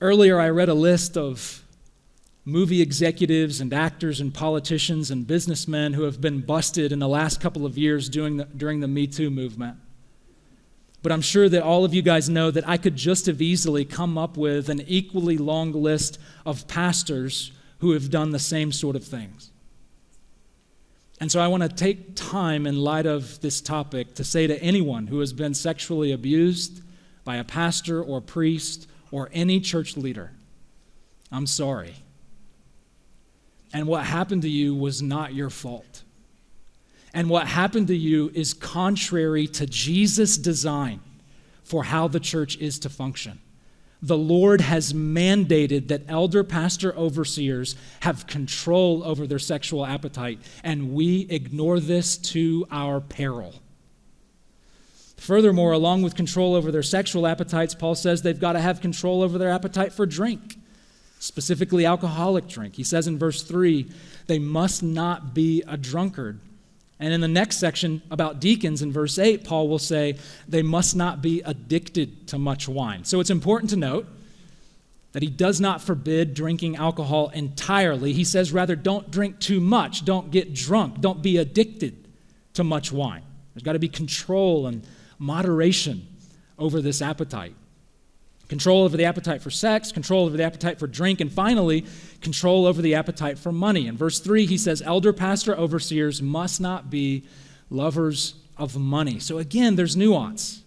Earlier, 0.00 0.40
I 0.40 0.48
read 0.48 0.68
a 0.68 0.74
list 0.74 1.16
of 1.16 1.62
movie 2.44 2.82
executives 2.82 3.60
and 3.60 3.72
actors 3.72 4.20
and 4.20 4.34
politicians 4.34 5.08
and 5.08 5.24
businessmen 5.24 5.92
who 5.92 6.02
have 6.02 6.20
been 6.20 6.40
busted 6.40 6.90
in 6.90 6.98
the 6.98 7.06
last 7.06 7.40
couple 7.40 7.64
of 7.64 7.78
years 7.78 8.08
during 8.08 8.38
the, 8.38 8.44
during 8.46 8.80
the 8.80 8.88
Me 8.88 9.06
Too 9.06 9.30
movement. 9.30 9.76
But 11.02 11.12
I'm 11.12 11.20
sure 11.20 11.48
that 11.48 11.62
all 11.62 11.84
of 11.84 11.92
you 11.92 12.02
guys 12.02 12.28
know 12.28 12.50
that 12.50 12.68
I 12.68 12.76
could 12.76 12.96
just 12.96 13.26
have 13.26 13.42
easily 13.42 13.84
come 13.84 14.16
up 14.16 14.36
with 14.36 14.68
an 14.68 14.82
equally 14.86 15.36
long 15.36 15.72
list 15.72 16.18
of 16.46 16.68
pastors 16.68 17.52
who 17.80 17.92
have 17.92 18.10
done 18.10 18.30
the 18.30 18.38
same 18.38 18.70
sort 18.70 18.94
of 18.94 19.04
things. 19.04 19.50
And 21.20 21.30
so 21.30 21.40
I 21.40 21.48
want 21.48 21.62
to 21.62 21.68
take 21.68 22.16
time 22.16 22.66
in 22.66 22.76
light 22.76 23.06
of 23.06 23.40
this 23.40 23.60
topic 23.60 24.14
to 24.14 24.24
say 24.24 24.46
to 24.46 24.60
anyone 24.62 25.08
who 25.08 25.20
has 25.20 25.32
been 25.32 25.54
sexually 25.54 26.12
abused 26.12 26.82
by 27.24 27.36
a 27.36 27.44
pastor 27.44 28.02
or 28.02 28.20
priest 28.20 28.88
or 29.10 29.28
any 29.32 29.60
church 29.60 29.96
leader, 29.96 30.32
I'm 31.30 31.46
sorry. 31.46 31.94
And 33.72 33.86
what 33.86 34.04
happened 34.04 34.42
to 34.42 34.48
you 34.48 34.74
was 34.74 35.00
not 35.00 35.34
your 35.34 35.50
fault. 35.50 35.91
And 37.14 37.28
what 37.28 37.46
happened 37.46 37.88
to 37.88 37.96
you 37.96 38.30
is 38.34 38.54
contrary 38.54 39.46
to 39.48 39.66
Jesus' 39.66 40.38
design 40.38 41.00
for 41.62 41.84
how 41.84 42.08
the 42.08 42.20
church 42.20 42.56
is 42.58 42.78
to 42.80 42.88
function. 42.88 43.38
The 44.00 44.18
Lord 44.18 44.60
has 44.60 44.92
mandated 44.92 45.88
that 45.88 46.02
elder, 46.08 46.42
pastor, 46.42 46.94
overseers 46.96 47.76
have 48.00 48.26
control 48.26 49.04
over 49.04 49.28
their 49.28 49.38
sexual 49.38 49.86
appetite, 49.86 50.40
and 50.64 50.92
we 50.92 51.26
ignore 51.30 51.78
this 51.78 52.16
to 52.18 52.66
our 52.70 53.00
peril. 53.00 53.54
Furthermore, 55.16 55.70
along 55.70 56.02
with 56.02 56.16
control 56.16 56.56
over 56.56 56.72
their 56.72 56.82
sexual 56.82 57.28
appetites, 57.28 57.76
Paul 57.76 57.94
says 57.94 58.22
they've 58.22 58.40
got 58.40 58.54
to 58.54 58.60
have 58.60 58.80
control 58.80 59.22
over 59.22 59.38
their 59.38 59.50
appetite 59.50 59.92
for 59.92 60.04
drink, 60.04 60.56
specifically 61.20 61.86
alcoholic 61.86 62.48
drink. 62.48 62.74
He 62.74 62.82
says 62.82 63.06
in 63.06 63.18
verse 63.18 63.44
3 63.44 63.88
they 64.26 64.40
must 64.40 64.82
not 64.82 65.32
be 65.32 65.62
a 65.68 65.76
drunkard. 65.76 66.40
And 67.02 67.12
in 67.12 67.20
the 67.20 67.26
next 67.26 67.56
section 67.56 68.00
about 68.12 68.38
deacons, 68.38 68.80
in 68.80 68.92
verse 68.92 69.18
8, 69.18 69.42
Paul 69.42 69.68
will 69.68 69.80
say 69.80 70.18
they 70.46 70.62
must 70.62 70.94
not 70.94 71.20
be 71.20 71.42
addicted 71.44 72.28
to 72.28 72.38
much 72.38 72.68
wine. 72.68 73.02
So 73.02 73.18
it's 73.18 73.28
important 73.28 73.70
to 73.70 73.76
note 73.76 74.06
that 75.10 75.20
he 75.20 75.28
does 75.28 75.60
not 75.60 75.82
forbid 75.82 76.32
drinking 76.32 76.76
alcohol 76.76 77.30
entirely. 77.30 78.12
He 78.12 78.22
says, 78.22 78.52
rather, 78.52 78.76
don't 78.76 79.10
drink 79.10 79.40
too 79.40 79.60
much, 79.60 80.04
don't 80.04 80.30
get 80.30 80.54
drunk, 80.54 81.00
don't 81.00 81.20
be 81.20 81.38
addicted 81.38 82.06
to 82.54 82.62
much 82.62 82.92
wine. 82.92 83.24
There's 83.52 83.64
got 83.64 83.72
to 83.72 83.80
be 83.80 83.88
control 83.88 84.68
and 84.68 84.86
moderation 85.18 86.06
over 86.56 86.80
this 86.80 87.02
appetite. 87.02 87.56
Control 88.52 88.82
over 88.84 88.98
the 88.98 89.06
appetite 89.06 89.40
for 89.40 89.48
sex, 89.48 89.92
control 89.92 90.26
over 90.26 90.36
the 90.36 90.42
appetite 90.42 90.78
for 90.78 90.86
drink, 90.86 91.22
and 91.22 91.32
finally, 91.32 91.86
control 92.20 92.66
over 92.66 92.82
the 92.82 92.94
appetite 92.94 93.38
for 93.38 93.50
money. 93.50 93.86
In 93.86 93.96
verse 93.96 94.20
3, 94.20 94.44
he 94.44 94.58
says, 94.58 94.82
Elder, 94.82 95.14
pastor, 95.14 95.56
overseers 95.56 96.20
must 96.20 96.60
not 96.60 96.90
be 96.90 97.24
lovers 97.70 98.34
of 98.58 98.76
money. 98.76 99.18
So 99.20 99.38
again, 99.38 99.76
there's 99.76 99.96
nuance. 99.96 100.64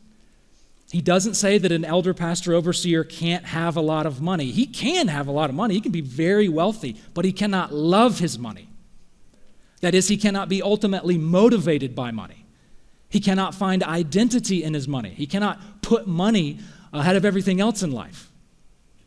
He 0.92 1.00
doesn't 1.00 1.36
say 1.36 1.60
that 1.60 1.72
an 1.72 1.86
elder, 1.86 2.16
pastor, 2.16 2.56
overseer 2.56 3.04
can't 3.04 3.46
have 3.46 3.78
a 3.78 3.82
lot 3.82 4.08
of 4.08 4.20
money. 4.20 4.50
He 4.50 4.66
can 4.66 5.08
have 5.08 5.28
a 5.28 5.32
lot 5.32 5.52
of 5.52 5.56
money, 5.56 5.76
he 5.76 5.82
can 5.82 5.92
be 5.92 6.02
very 6.02 6.50
wealthy, 6.50 7.00
but 7.14 7.24
he 7.24 7.32
cannot 7.32 7.72
love 7.72 8.18
his 8.18 8.40
money. 8.40 8.68
That 9.82 9.94
is, 9.94 10.08
he 10.08 10.18
cannot 10.18 10.50
be 10.50 10.64
ultimately 10.64 11.20
motivated 11.20 11.94
by 11.94 12.10
money. 12.10 12.48
He 13.10 13.20
cannot 13.20 13.54
find 13.54 13.84
identity 13.84 14.64
in 14.64 14.74
his 14.74 14.88
money. 14.88 15.12
He 15.12 15.28
cannot 15.28 15.84
put 15.84 16.08
money 16.08 16.58
ahead 17.00 17.16
of 17.16 17.26
everything 17.26 17.60
else 17.60 17.84
in 17.84 17.92
life. 17.92 18.32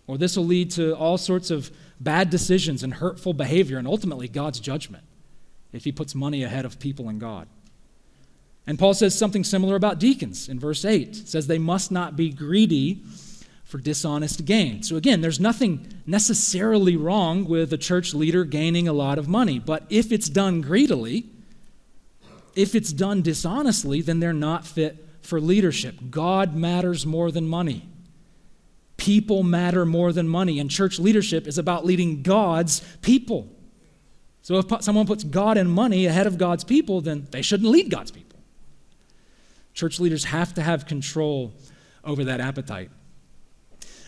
Or 0.06 0.16
this 0.16 0.36
will 0.36 0.46
lead 0.46 0.70
to 0.72 0.94
all 0.96 1.18
sorts 1.18 1.50
of 1.50 1.70
bad 2.00 2.30
decisions 2.30 2.82
and 2.82 2.94
hurtful 2.94 3.34
behavior 3.34 3.78
and 3.78 3.86
ultimately 3.86 4.28
God's 4.28 4.60
judgment 4.60 5.04
if 5.72 5.84
he 5.84 5.92
puts 5.92 6.14
money 6.14 6.42
ahead 6.42 6.64
of 6.64 6.78
people 6.78 7.08
and 7.08 7.20
God. 7.20 7.46
And 8.66 8.78
Paul 8.78 8.94
says 8.94 9.16
something 9.16 9.44
similar 9.44 9.76
about 9.76 9.98
deacons 9.98 10.48
in 10.48 10.58
verse 10.58 10.84
8. 10.84 11.08
It 11.08 11.28
says 11.28 11.46
they 11.46 11.58
must 11.58 11.90
not 11.90 12.16
be 12.16 12.30
greedy 12.30 13.02
for 13.64 13.78
dishonest 13.78 14.44
gain. 14.44 14.82
So 14.82 14.96
again, 14.96 15.20
there's 15.20 15.40
nothing 15.40 15.86
necessarily 16.06 16.96
wrong 16.96 17.44
with 17.44 17.72
a 17.72 17.78
church 17.78 18.14
leader 18.14 18.44
gaining 18.44 18.88
a 18.88 18.92
lot 18.94 19.18
of 19.18 19.28
money, 19.28 19.58
but 19.58 19.84
if 19.90 20.10
it's 20.10 20.30
done 20.30 20.62
greedily, 20.62 21.26
if 22.56 22.74
it's 22.74 22.92
done 22.92 23.20
dishonestly, 23.22 24.00
then 24.00 24.20
they're 24.20 24.32
not 24.32 24.66
fit 24.66 25.07
for 25.28 25.40
leadership. 25.40 25.96
God 26.10 26.56
matters 26.56 27.04
more 27.04 27.30
than 27.30 27.46
money. 27.46 27.86
People 28.96 29.42
matter 29.42 29.84
more 29.84 30.10
than 30.10 30.26
money, 30.26 30.58
and 30.58 30.70
church 30.70 30.98
leadership 30.98 31.46
is 31.46 31.58
about 31.58 31.84
leading 31.84 32.22
God's 32.22 32.80
people. 33.02 33.48
So 34.40 34.56
if 34.58 34.82
someone 34.82 35.06
puts 35.06 35.24
God 35.24 35.58
and 35.58 35.70
money 35.70 36.06
ahead 36.06 36.26
of 36.26 36.38
God's 36.38 36.64
people, 36.64 37.02
then 37.02 37.28
they 37.30 37.42
shouldn't 37.42 37.68
lead 37.70 37.90
God's 37.90 38.10
people. 38.10 38.40
Church 39.74 40.00
leaders 40.00 40.24
have 40.24 40.54
to 40.54 40.62
have 40.62 40.86
control 40.86 41.52
over 42.02 42.24
that 42.24 42.40
appetite. 42.40 42.90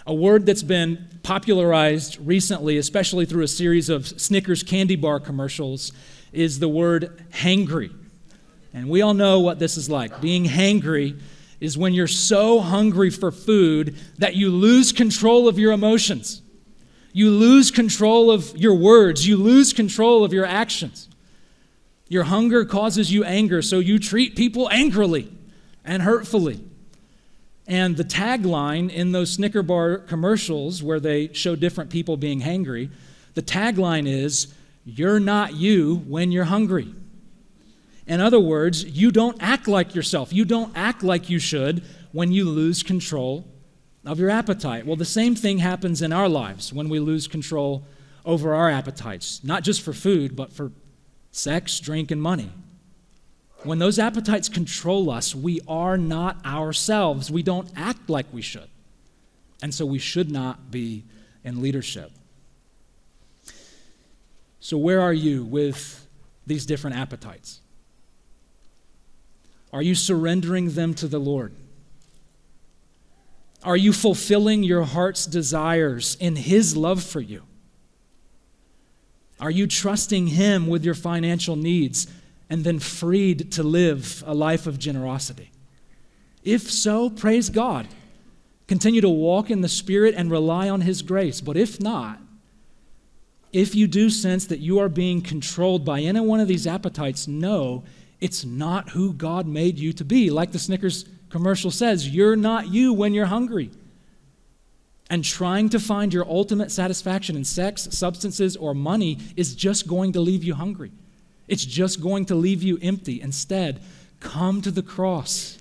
A 0.07 0.15
word 0.15 0.47
that's 0.47 0.63
been 0.63 1.07
popularized 1.23 2.19
recently, 2.19 2.79
especially 2.79 3.27
through 3.27 3.45
a 3.45 3.49
series 3.49 3.91
of 3.91 4.09
Snickers 4.09 4.63
candy 4.63 4.97
bar 4.97 5.21
commercials, 5.21 5.93
is 6.33 6.59
the 6.59 6.69
word 6.69 7.23
hangry. 7.31 7.95
And 8.73 8.89
we 8.89 9.03
all 9.03 9.15
know 9.15 9.41
what 9.41 9.59
this 9.59 9.77
is 9.77 9.91
like. 9.91 10.21
Being 10.21 10.45
hangry 10.45 11.19
is 11.61 11.77
when 11.77 11.93
you're 11.93 12.07
so 12.07 12.61
hungry 12.61 13.11
for 13.11 13.31
food 13.31 13.97
that 14.19 14.35
you 14.35 14.51
lose 14.51 14.93
control 14.93 15.49
of 15.49 15.59
your 15.59 15.73
emotions. 15.73 16.41
You 17.13 17.31
lose 17.31 17.71
control 17.71 18.31
of 18.31 18.57
your 18.57 18.75
words. 18.75 19.27
You 19.27 19.37
lose 19.37 19.73
control 19.73 20.25
of 20.25 20.33
your 20.33 20.47
actions. 20.47 21.09
Your 22.09 22.25
hunger 22.25 22.65
causes 22.65 23.13
you 23.13 23.25
anger, 23.25 23.63
so 23.63 23.79
you 23.79 23.99
treat 23.99 24.37
people 24.37 24.69
angrily 24.71 25.31
and 25.85 26.03
hurtfully. 26.03 26.61
And 27.67 27.97
the 27.97 28.05
tagline 28.05 28.91
in 28.91 29.13
those 29.13 29.33
Snicker 29.33 29.63
bar 29.63 29.99
commercials 29.99 30.83
where 30.83 30.99
they 30.99 31.33
show 31.33 31.55
different 31.55 31.91
people 31.91 32.17
being 32.17 32.41
hangry, 32.41 32.91
the 33.35 33.43
tagline 33.43 34.09
is, 34.09 34.53
You're 34.85 35.21
not 35.21 35.55
you 35.55 36.03
when 36.09 36.33
you're 36.33 36.45
hungry. 36.45 36.93
In 38.11 38.21
other 38.21 38.41
words, 38.41 38.85
you 38.85 39.13
don't 39.13 39.41
act 39.41 39.69
like 39.69 39.95
yourself. 39.95 40.33
You 40.33 40.45
don't 40.45 40.77
act 40.77 41.05
like 41.05 41.31
you 41.31 41.39
should 41.39 41.85
when 42.11 42.33
you 42.33 42.45
lose 42.45 42.83
control 42.83 43.47
of 44.05 44.19
your 44.19 44.31
appetite. 44.31 44.85
Well, 44.85 44.97
the 44.97 45.05
same 45.05 45.37
thing 45.37 45.59
happens 45.59 46.03
in 46.03 46.13
our 46.13 46.29
lives 46.29 46.73
when 46.73 46.89
we 46.89 46.99
lose 46.99 47.29
control 47.29 47.85
over 48.25 48.53
our 48.53 48.69
appetites, 48.69 49.45
not 49.45 49.63
just 49.63 49.81
for 49.83 49.93
food, 49.93 50.35
but 50.35 50.53
for 50.53 50.73
sex, 51.31 51.79
drink, 51.79 52.11
and 52.11 52.21
money. 52.21 52.51
When 53.63 53.79
those 53.79 54.01
appetites 54.01 54.49
control 54.49 55.09
us, 55.09 55.33
we 55.33 55.61
are 55.69 55.97
not 55.97 56.45
ourselves. 56.45 57.31
We 57.31 57.45
don't 57.45 57.71
act 57.77 58.11
like 58.11 58.27
we 58.33 58.43
should. 58.43 58.71
And 59.63 59.73
so 59.73 59.87
we 59.87 60.01
should 60.01 60.33
not 60.33 60.73
be 60.73 61.05
in 61.45 61.63
leadership. 61.63 62.11
So, 64.59 64.77
where 64.77 65.01
are 65.01 65.13
you 65.13 65.45
with 65.45 66.09
these 66.45 66.67
different 66.67 66.97
appetites? 66.97 67.61
Are 69.73 69.83
you 69.83 69.95
surrendering 69.95 70.71
them 70.71 70.95
to 70.95 71.07
the 71.07 71.19
Lord? 71.19 71.55
Are 73.63 73.77
you 73.77 73.93
fulfilling 73.93 74.63
your 74.63 74.85
heart's 74.85 75.27
desires 75.27 76.17
in 76.19 76.37
His 76.37 76.77
love 76.77 77.03
for 77.03 77.21
you? 77.21 77.43
Are 79.39 79.51
you 79.51 79.67
trusting 79.67 80.29
Him 80.29 80.67
with 80.67 80.85
your 80.85 80.95
financial 80.95 81.57
needs 81.57 82.07
and 82.49 82.65
then 82.65 82.79
freed 82.79 83.53
to 83.53 83.63
live 83.63 84.25
a 84.27 84.35
life 84.35 84.67
of 84.67 84.79
generosity? 84.79 85.51
If 86.43 86.71
so, 86.71 87.11
praise 87.11 87.51
God. 87.51 87.87
Continue 88.67 89.01
to 89.03 89.09
walk 89.09 89.51
in 89.51 89.61
the 89.61 89.69
Spirit 89.69 90.15
and 90.17 90.31
rely 90.31 90.69
on 90.69 90.81
His 90.81 91.03
grace. 91.03 91.41
But 91.41 91.57
if 91.57 91.81
not, 91.81 92.19
if 93.53 93.75
you 93.75 93.87
do 93.87 94.11
sense 94.11 94.47
that 94.47 94.61
you 94.61 94.79
are 94.79 94.89
being 94.89 95.21
controlled 95.23 95.85
by 95.85 96.01
any 96.01 96.21
one 96.21 96.41
of 96.41 96.49
these 96.49 96.67
appetites, 96.67 97.27
know 97.27 97.85
it's 98.21 98.45
not 98.45 98.91
who 98.91 99.13
God 99.13 99.47
made 99.47 99.79
you 99.79 99.93
to 99.95 100.05
be. 100.05 100.31
Like 100.31 100.53
the 100.53 100.59
Snickers 100.59 101.07
commercial 101.31 101.71
says, 101.71 102.09
you're 102.09 102.37
not 102.37 102.69
you 102.69 102.93
when 102.93 103.15
you're 103.15 103.27
hungry. 103.27 103.71
And 105.09 105.25
trying 105.25 105.71
to 105.71 105.81
find 105.81 106.13
your 106.13 106.29
ultimate 106.29 106.71
satisfaction 106.71 107.35
in 107.35 107.45
sex, 107.45 107.89
substances, 107.91 108.57
or 108.57 108.75
money 108.75 109.19
is 109.37 109.55
just 109.55 109.89
going 109.89 110.13
to 110.13 110.21
leave 110.21 110.45
you 110.45 110.55
hungry. 110.55 110.93
It's 111.49 111.65
just 111.65 112.01
going 112.01 112.27
to 112.27 112.35
leave 112.37 112.63
you 112.63 112.79
empty. 112.81 113.21
Instead, 113.21 113.81
come 114.21 114.63
to 114.63 114.71
the 114.71 114.83
cross 114.83 115.59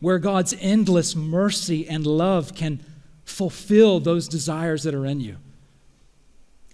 where 0.00 0.18
God's 0.18 0.54
endless 0.60 1.16
mercy 1.16 1.88
and 1.88 2.06
love 2.06 2.54
can 2.54 2.80
fulfill 3.24 4.00
those 4.00 4.28
desires 4.28 4.82
that 4.82 4.94
are 4.94 5.06
in 5.06 5.20
you. 5.20 5.36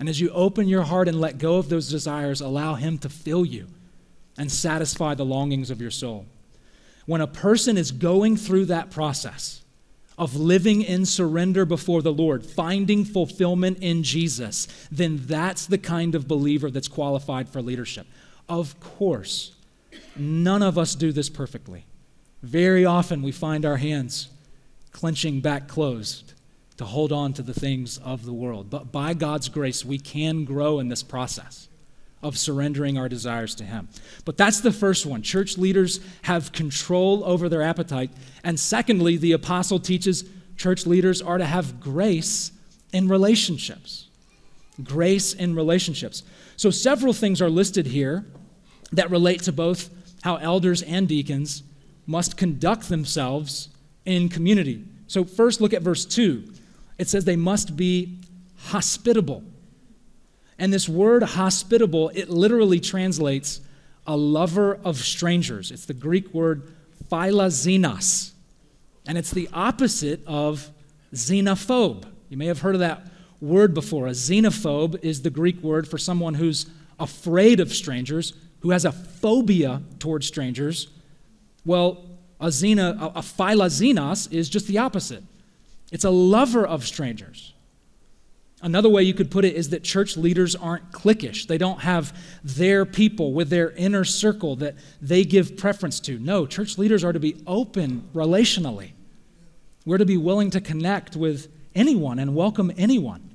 And 0.00 0.09
as 0.09 0.18
you 0.18 0.30
open 0.30 0.66
your 0.66 0.83
heart 0.83 1.06
and 1.06 1.20
let 1.20 1.38
go 1.38 1.59
of 1.59 1.68
those 1.68 1.88
desires, 1.88 2.40
allow 2.40 2.74
Him 2.74 2.98
to 2.98 3.09
fill 3.09 3.44
you 3.44 3.68
and 4.36 4.50
satisfy 4.50 5.14
the 5.14 5.24
longings 5.24 5.70
of 5.70 5.80
your 5.80 5.90
soul. 5.90 6.26
When 7.06 7.20
a 7.20 7.26
person 7.26 7.76
is 7.76 7.90
going 7.90 8.36
through 8.36 8.66
that 8.66 8.90
process 8.90 9.62
of 10.20 10.36
living 10.36 10.82
in 10.82 11.06
surrender 11.06 11.64
before 11.64 12.02
the 12.02 12.12
Lord, 12.12 12.44
finding 12.44 13.06
fulfillment 13.06 13.78
in 13.80 14.02
Jesus, 14.02 14.68
then 14.92 15.18
that's 15.24 15.66
the 15.66 15.78
kind 15.78 16.14
of 16.14 16.28
believer 16.28 16.70
that's 16.70 16.88
qualified 16.88 17.48
for 17.48 17.62
leadership. 17.62 18.06
Of 18.48 18.78
course, 18.80 19.54
none 20.14 20.62
of 20.62 20.76
us 20.76 20.94
do 20.94 21.10
this 21.10 21.30
perfectly. 21.30 21.86
Very 22.42 22.84
often 22.84 23.22
we 23.22 23.32
find 23.32 23.64
our 23.64 23.78
hands 23.78 24.28
clenching 24.92 25.40
back 25.40 25.68
closed 25.68 26.34
to 26.76 26.84
hold 26.84 27.12
on 27.12 27.32
to 27.34 27.42
the 27.42 27.54
things 27.54 27.96
of 27.98 28.26
the 28.26 28.32
world. 28.32 28.68
But 28.68 28.92
by 28.92 29.14
God's 29.14 29.48
grace, 29.48 29.84
we 29.84 29.98
can 29.98 30.44
grow 30.44 30.80
in 30.80 30.88
this 30.88 31.02
process 31.02 31.68
of 32.22 32.37
surrendering 32.37 32.98
our 32.98 33.09
desires 33.09 33.54
to 33.56 33.64
Him. 33.64 33.88
But 34.24 34.37
that's 34.37 34.61
the 34.61 34.72
first 34.72 35.06
one. 35.06 35.22
Church 35.22 35.56
leaders 35.56 36.00
have 36.22 36.52
control 36.52 37.24
over 37.24 37.48
their 37.48 37.62
appetite. 37.62 38.11
And 38.44 38.59
secondly, 38.59 39.16
the 39.16 39.33
apostle 39.33 39.78
teaches 39.78 40.24
church 40.56 40.87
leaders 40.87 41.22
are 41.22 41.38
to 41.38 41.46
have 41.46 41.80
grace 41.80 42.52
in 42.92 43.09
relationships. 43.09 44.09
Grace 44.83 45.33
in 45.33 45.54
relationships. 45.54 46.22
So 46.56 46.70
several 46.70 47.12
things 47.12 47.40
are 47.40 47.50
listed 47.50 47.87
here 47.87 48.26
that 48.92 49.11
relate 49.11 49.42
to 49.42 49.52
both 49.52 49.90
how 50.22 50.37
elders 50.37 50.83
and 50.83 51.09
deacons 51.09 51.62
must 52.06 52.37
conduct 52.37 52.88
themselves 52.88 53.68
in 54.04 54.28
community. 54.28 54.85
So, 55.06 55.24
first 55.24 55.61
look 55.61 55.72
at 55.72 55.83
verse 55.83 56.04
2. 56.04 56.44
It 56.98 57.09
says 57.09 57.24
they 57.24 57.37
must 57.37 57.76
be 57.76 58.20
hospitable. 58.56 59.42
And 60.60 60.70
this 60.70 60.88
word 60.88 61.22
hospitable, 61.22 62.10
it 62.10 62.28
literally 62.28 62.80
translates 62.80 63.62
a 64.06 64.14
lover 64.14 64.78
of 64.84 64.98
strangers. 64.98 65.70
It's 65.70 65.86
the 65.86 65.94
Greek 65.94 66.34
word 66.34 66.74
philoxenos. 67.10 68.32
And 69.06 69.16
it's 69.16 69.30
the 69.30 69.48
opposite 69.54 70.20
of 70.26 70.70
xenophobe. 71.14 72.04
You 72.28 72.36
may 72.36 72.44
have 72.44 72.60
heard 72.60 72.74
of 72.74 72.80
that 72.80 73.06
word 73.40 73.72
before. 73.72 74.06
A 74.06 74.10
xenophobe 74.10 75.02
is 75.02 75.22
the 75.22 75.30
Greek 75.30 75.62
word 75.62 75.88
for 75.88 75.96
someone 75.96 76.34
who's 76.34 76.66
afraid 76.98 77.58
of 77.58 77.72
strangers, 77.72 78.34
who 78.60 78.70
has 78.70 78.84
a 78.84 78.92
phobia 78.92 79.80
towards 79.98 80.26
strangers. 80.26 80.88
Well, 81.64 82.04
a, 82.38 82.48
xena, 82.48 83.00
a, 83.00 83.18
a 83.18 83.22
is 84.30 84.50
just 84.50 84.66
the 84.66 84.76
opposite. 84.76 85.24
It's 85.90 86.04
a 86.04 86.10
lover 86.10 86.66
of 86.66 86.86
strangers. 86.86 87.54
Another 88.62 88.90
way 88.90 89.02
you 89.02 89.14
could 89.14 89.30
put 89.30 89.44
it 89.44 89.54
is 89.54 89.70
that 89.70 89.82
church 89.82 90.16
leaders 90.16 90.54
aren't 90.54 90.92
cliquish. 90.92 91.46
They 91.46 91.56
don't 91.56 91.80
have 91.80 92.16
their 92.44 92.84
people 92.84 93.32
with 93.32 93.48
their 93.48 93.70
inner 93.70 94.04
circle 94.04 94.56
that 94.56 94.74
they 95.00 95.24
give 95.24 95.56
preference 95.56 95.98
to. 96.00 96.18
No, 96.18 96.44
church 96.44 96.76
leaders 96.76 97.02
are 97.02 97.12
to 97.12 97.20
be 97.20 97.42
open 97.46 98.08
relationally. 98.14 98.92
We're 99.86 99.98
to 99.98 100.04
be 100.04 100.18
willing 100.18 100.50
to 100.50 100.60
connect 100.60 101.16
with 101.16 101.48
anyone 101.74 102.18
and 102.18 102.34
welcome 102.34 102.70
anyone. 102.76 103.30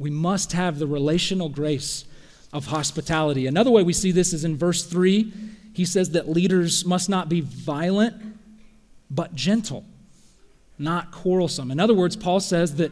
We 0.00 0.10
must 0.10 0.52
have 0.52 0.78
the 0.78 0.88
relational 0.88 1.48
grace 1.48 2.04
of 2.52 2.66
hospitality. 2.66 3.46
Another 3.46 3.70
way 3.70 3.84
we 3.84 3.92
see 3.92 4.10
this 4.10 4.32
is 4.32 4.44
in 4.44 4.56
verse 4.56 4.84
3. 4.84 5.32
He 5.72 5.84
says 5.84 6.10
that 6.10 6.28
leaders 6.28 6.84
must 6.84 7.08
not 7.08 7.28
be 7.28 7.42
violent, 7.42 8.16
but 9.08 9.36
gentle, 9.36 9.84
not 10.78 11.12
quarrelsome. 11.12 11.70
In 11.70 11.78
other 11.78 11.94
words, 11.94 12.16
Paul 12.16 12.40
says 12.40 12.74
that 12.76 12.90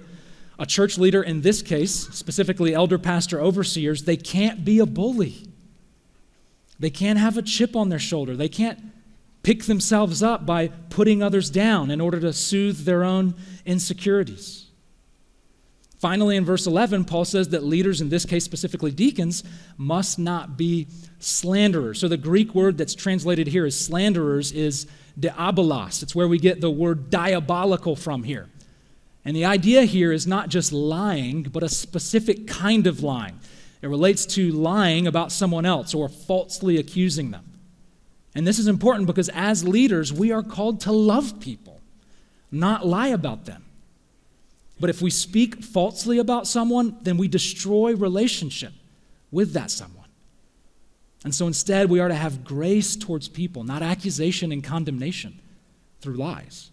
a 0.59 0.67
church 0.67 0.99
leader, 0.99 1.23
in 1.23 1.43
this 1.43 1.63
case, 1.63 2.09
specifically 2.11 2.75
elder, 2.75 2.99
pastor, 2.99 3.41
overseers, 3.41 4.05
they 4.05 4.17
can't 4.17 4.65
be 4.65 4.81
a 4.81 4.87
bully. 4.87 5.47
They 6.81 6.91
can't 6.91 7.19
have 7.19 7.37
a 7.37 7.43
chip 7.43 7.77
on 7.77 7.89
their 7.89 7.99
shoulder. 7.99 8.37
They 8.37 8.49
can't 8.49 8.79
pick 9.43 9.65
themselves 9.65 10.23
up 10.23 10.45
by 10.45 10.69
putting 10.69 11.23
others 11.23 11.51
down 11.51 11.91
in 11.91 12.01
order 12.01 12.21
to 12.21 12.33
soothe 12.33 12.85
their 12.85 13.05
own 13.05 13.35
insecurities. 13.65 14.67
Finally, 15.99 16.37
in 16.37 16.45
verse 16.45 16.67
11, 16.67 17.05
Paul 17.05 17.25
says 17.25 17.49
that 17.49 17.65
leaders, 17.65 18.01
in 18.01 18.09
this 18.09 18.25
case 18.25 18.45
specifically 18.45 18.93
deacons, 18.93 19.43
must 19.77 20.19
not 20.19 20.57
be 20.57 20.87
slanderers. 21.19 21.99
So 21.99 22.07
the 22.07 22.17
Greek 22.17 22.55
word 22.55 22.79
that's 22.79 22.95
translated 22.95 23.49
here 23.49 23.67
as 23.67 23.79
slanderers 23.79 24.53
is 24.53 24.87
diabolos. 25.19 26.03
It's 26.03 26.15
where 26.15 26.29
we 26.29 26.39
get 26.39 26.61
the 26.61 26.71
word 26.71 27.11
diabolical 27.11 27.97
from 27.97 28.23
here. 28.23 28.49
And 29.29 29.37
the 29.37 29.45
idea 29.45 29.83
here 29.83 30.11
is 30.11 30.27
not 30.27 30.49
just 30.49 30.73
lying, 30.73 31.43
but 31.43 31.63
a 31.63 31.69
specific 31.69 32.47
kind 32.47 32.87
of 32.87 33.03
lying. 33.03 33.39
It 33.83 33.89
relates 33.89 34.25
to 34.25 34.51
lying 34.51 35.07
about 35.07 35.33
someone 35.33 35.67
else 35.67 35.93
or 35.93 36.09
falsely 36.09 36.79
accusing 36.79 37.31
them. 37.31 37.59
And 38.35 38.47
this 38.47 38.59
is 38.59 38.69
important 38.69 39.07
because 39.07 39.29
as 39.29 39.69
leaders, 39.69 40.15
we 40.15 40.33
are 40.33 40.43
called 40.43 40.81
to 40.81 40.93
love 40.93 41.41
people, 41.41 41.83
not 42.51 42.87
lie 42.87 43.09
about 43.09 43.45
them. 43.45 43.67
But 44.81 44.89
if 44.89 45.03
we 45.03 45.11
speak 45.11 45.63
falsely 45.63 46.17
about 46.17 46.47
someone, 46.47 46.97
then 47.03 47.19
we 47.19 47.29
destroy 47.29 47.95
relationship 47.95 48.73
with 49.31 49.53
that 49.53 49.71
someone. 49.71 50.09
And 51.23 51.35
so 51.35 51.47
instead, 51.47 51.91
we 51.91 52.01
are 52.01 52.09
to 52.09 52.15
have 52.15 52.45
grace 52.45 52.97
towards 52.97 53.29
people, 53.29 53.63
not 53.63 53.83
accusation 53.83 54.53
and 54.53 54.65
condemnation 54.65 55.39
through 56.01 56.15
lies. 56.15 56.71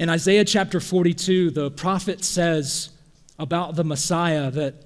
In 0.00 0.08
Isaiah 0.08 0.46
chapter 0.46 0.80
42, 0.80 1.50
the 1.50 1.70
prophet 1.70 2.24
says 2.24 2.88
about 3.38 3.76
the 3.76 3.84
Messiah 3.84 4.50
that 4.50 4.76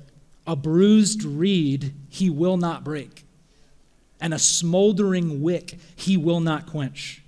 a 0.44 0.56
bruised 0.56 1.22
reed 1.22 1.94
he 2.08 2.28
will 2.28 2.56
not 2.56 2.82
break, 2.82 3.24
and 4.20 4.34
a 4.34 4.40
smoldering 4.40 5.40
wick 5.40 5.78
he 5.94 6.16
will 6.16 6.40
not 6.40 6.66
quench. 6.66 7.22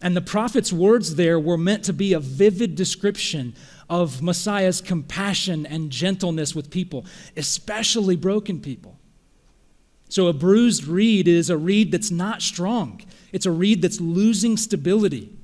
And 0.00 0.16
the 0.16 0.20
prophet's 0.20 0.72
words 0.72 1.16
there 1.16 1.40
were 1.40 1.58
meant 1.58 1.82
to 1.86 1.92
be 1.92 2.12
a 2.12 2.20
vivid 2.20 2.76
description 2.76 3.56
of 3.88 4.22
Messiah's 4.22 4.80
compassion 4.80 5.66
and 5.66 5.90
gentleness 5.90 6.54
with 6.54 6.70
people, 6.70 7.06
especially 7.36 8.14
broken 8.14 8.60
people. 8.60 9.00
So, 10.08 10.28
a 10.28 10.32
bruised 10.32 10.86
reed 10.86 11.26
is 11.26 11.50
a 11.50 11.56
reed 11.56 11.90
that's 11.90 12.12
not 12.12 12.40
strong, 12.40 13.02
it's 13.32 13.46
a 13.46 13.50
reed 13.50 13.82
that's 13.82 14.00
losing 14.00 14.56
stability. 14.56 15.39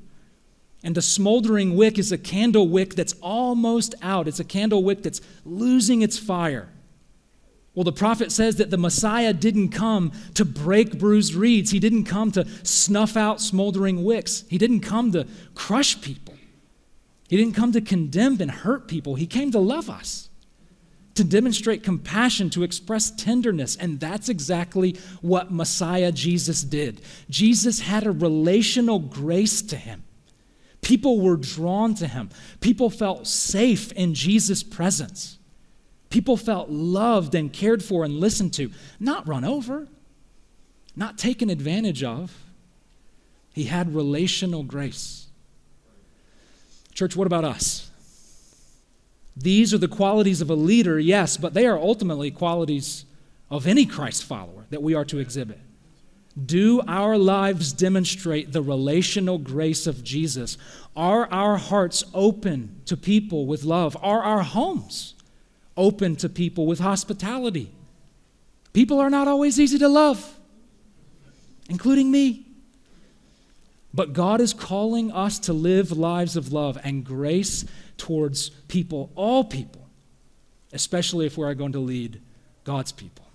And 0.82 0.94
the 0.94 1.02
smoldering 1.02 1.76
wick 1.76 1.98
is 1.98 2.12
a 2.12 2.18
candle 2.18 2.68
wick 2.68 2.94
that's 2.94 3.14
almost 3.14 3.94
out. 4.02 4.28
It's 4.28 4.40
a 4.40 4.44
candle 4.44 4.84
wick 4.84 5.02
that's 5.02 5.20
losing 5.44 6.02
its 6.02 6.18
fire. 6.18 6.68
Well, 7.74 7.84
the 7.84 7.92
prophet 7.92 8.32
says 8.32 8.56
that 8.56 8.70
the 8.70 8.78
Messiah 8.78 9.34
didn't 9.34 9.68
come 9.68 10.12
to 10.32 10.46
break 10.46 10.98
bruised 10.98 11.34
reeds. 11.34 11.72
He 11.72 11.78
didn't 11.78 12.04
come 12.04 12.32
to 12.32 12.46
snuff 12.62 13.18
out 13.18 13.40
smoldering 13.40 14.02
wicks. 14.02 14.44
He 14.48 14.56
didn't 14.56 14.80
come 14.80 15.12
to 15.12 15.26
crush 15.54 16.00
people. 16.00 16.34
He 17.28 17.36
didn't 17.36 17.54
come 17.54 17.72
to 17.72 17.82
condemn 17.82 18.40
and 18.40 18.50
hurt 18.50 18.88
people. 18.88 19.16
He 19.16 19.26
came 19.26 19.50
to 19.50 19.58
love 19.58 19.90
us, 19.90 20.30
to 21.16 21.24
demonstrate 21.24 21.82
compassion, 21.82 22.48
to 22.50 22.62
express 22.62 23.10
tenderness. 23.10 23.76
And 23.76 24.00
that's 24.00 24.30
exactly 24.30 24.96
what 25.20 25.52
Messiah 25.52 26.12
Jesus 26.12 26.62
did. 26.62 27.02
Jesus 27.28 27.80
had 27.80 28.06
a 28.06 28.10
relational 28.10 29.00
grace 29.00 29.60
to 29.62 29.76
him. 29.76 30.04
People 30.86 31.18
were 31.18 31.36
drawn 31.36 31.96
to 31.96 32.06
him. 32.06 32.30
People 32.60 32.90
felt 32.90 33.26
safe 33.26 33.90
in 33.90 34.14
Jesus' 34.14 34.62
presence. 34.62 35.36
People 36.10 36.36
felt 36.36 36.70
loved 36.70 37.34
and 37.34 37.52
cared 37.52 37.82
for 37.82 38.04
and 38.04 38.20
listened 38.20 38.54
to, 38.54 38.70
not 39.00 39.26
run 39.26 39.44
over, 39.44 39.88
not 40.94 41.18
taken 41.18 41.50
advantage 41.50 42.04
of. 42.04 42.32
He 43.52 43.64
had 43.64 43.96
relational 43.96 44.62
grace. 44.62 45.26
Church, 46.94 47.16
what 47.16 47.26
about 47.26 47.44
us? 47.44 47.90
These 49.36 49.74
are 49.74 49.78
the 49.78 49.88
qualities 49.88 50.40
of 50.40 50.50
a 50.50 50.54
leader, 50.54 51.00
yes, 51.00 51.36
but 51.36 51.52
they 51.52 51.66
are 51.66 51.76
ultimately 51.76 52.30
qualities 52.30 53.06
of 53.50 53.66
any 53.66 53.86
Christ 53.86 54.22
follower 54.22 54.66
that 54.70 54.84
we 54.84 54.94
are 54.94 55.04
to 55.06 55.18
exhibit. 55.18 55.58
Do 56.44 56.82
our 56.86 57.16
lives 57.16 57.72
demonstrate 57.72 58.52
the 58.52 58.60
relational 58.60 59.38
grace 59.38 59.86
of 59.86 60.04
Jesus? 60.04 60.58
Are 60.94 61.26
our 61.32 61.56
hearts 61.56 62.04
open 62.12 62.82
to 62.84 62.96
people 62.96 63.46
with 63.46 63.64
love? 63.64 63.96
Are 64.02 64.22
our 64.22 64.42
homes 64.42 65.14
open 65.76 66.16
to 66.16 66.28
people 66.28 66.66
with 66.66 66.78
hospitality? 66.78 67.72
People 68.74 69.00
are 69.00 69.08
not 69.08 69.28
always 69.28 69.58
easy 69.58 69.78
to 69.78 69.88
love, 69.88 70.38
including 71.70 72.10
me. 72.10 72.46
But 73.94 74.12
God 74.12 74.42
is 74.42 74.52
calling 74.52 75.10
us 75.10 75.38
to 75.38 75.54
live 75.54 75.90
lives 75.90 76.36
of 76.36 76.52
love 76.52 76.76
and 76.84 77.02
grace 77.02 77.64
towards 77.96 78.50
people, 78.50 79.10
all 79.14 79.42
people, 79.42 79.88
especially 80.74 81.24
if 81.24 81.38
we 81.38 81.44
are 81.46 81.54
going 81.54 81.72
to 81.72 81.78
lead 81.78 82.20
God's 82.64 82.92
people. 82.92 83.25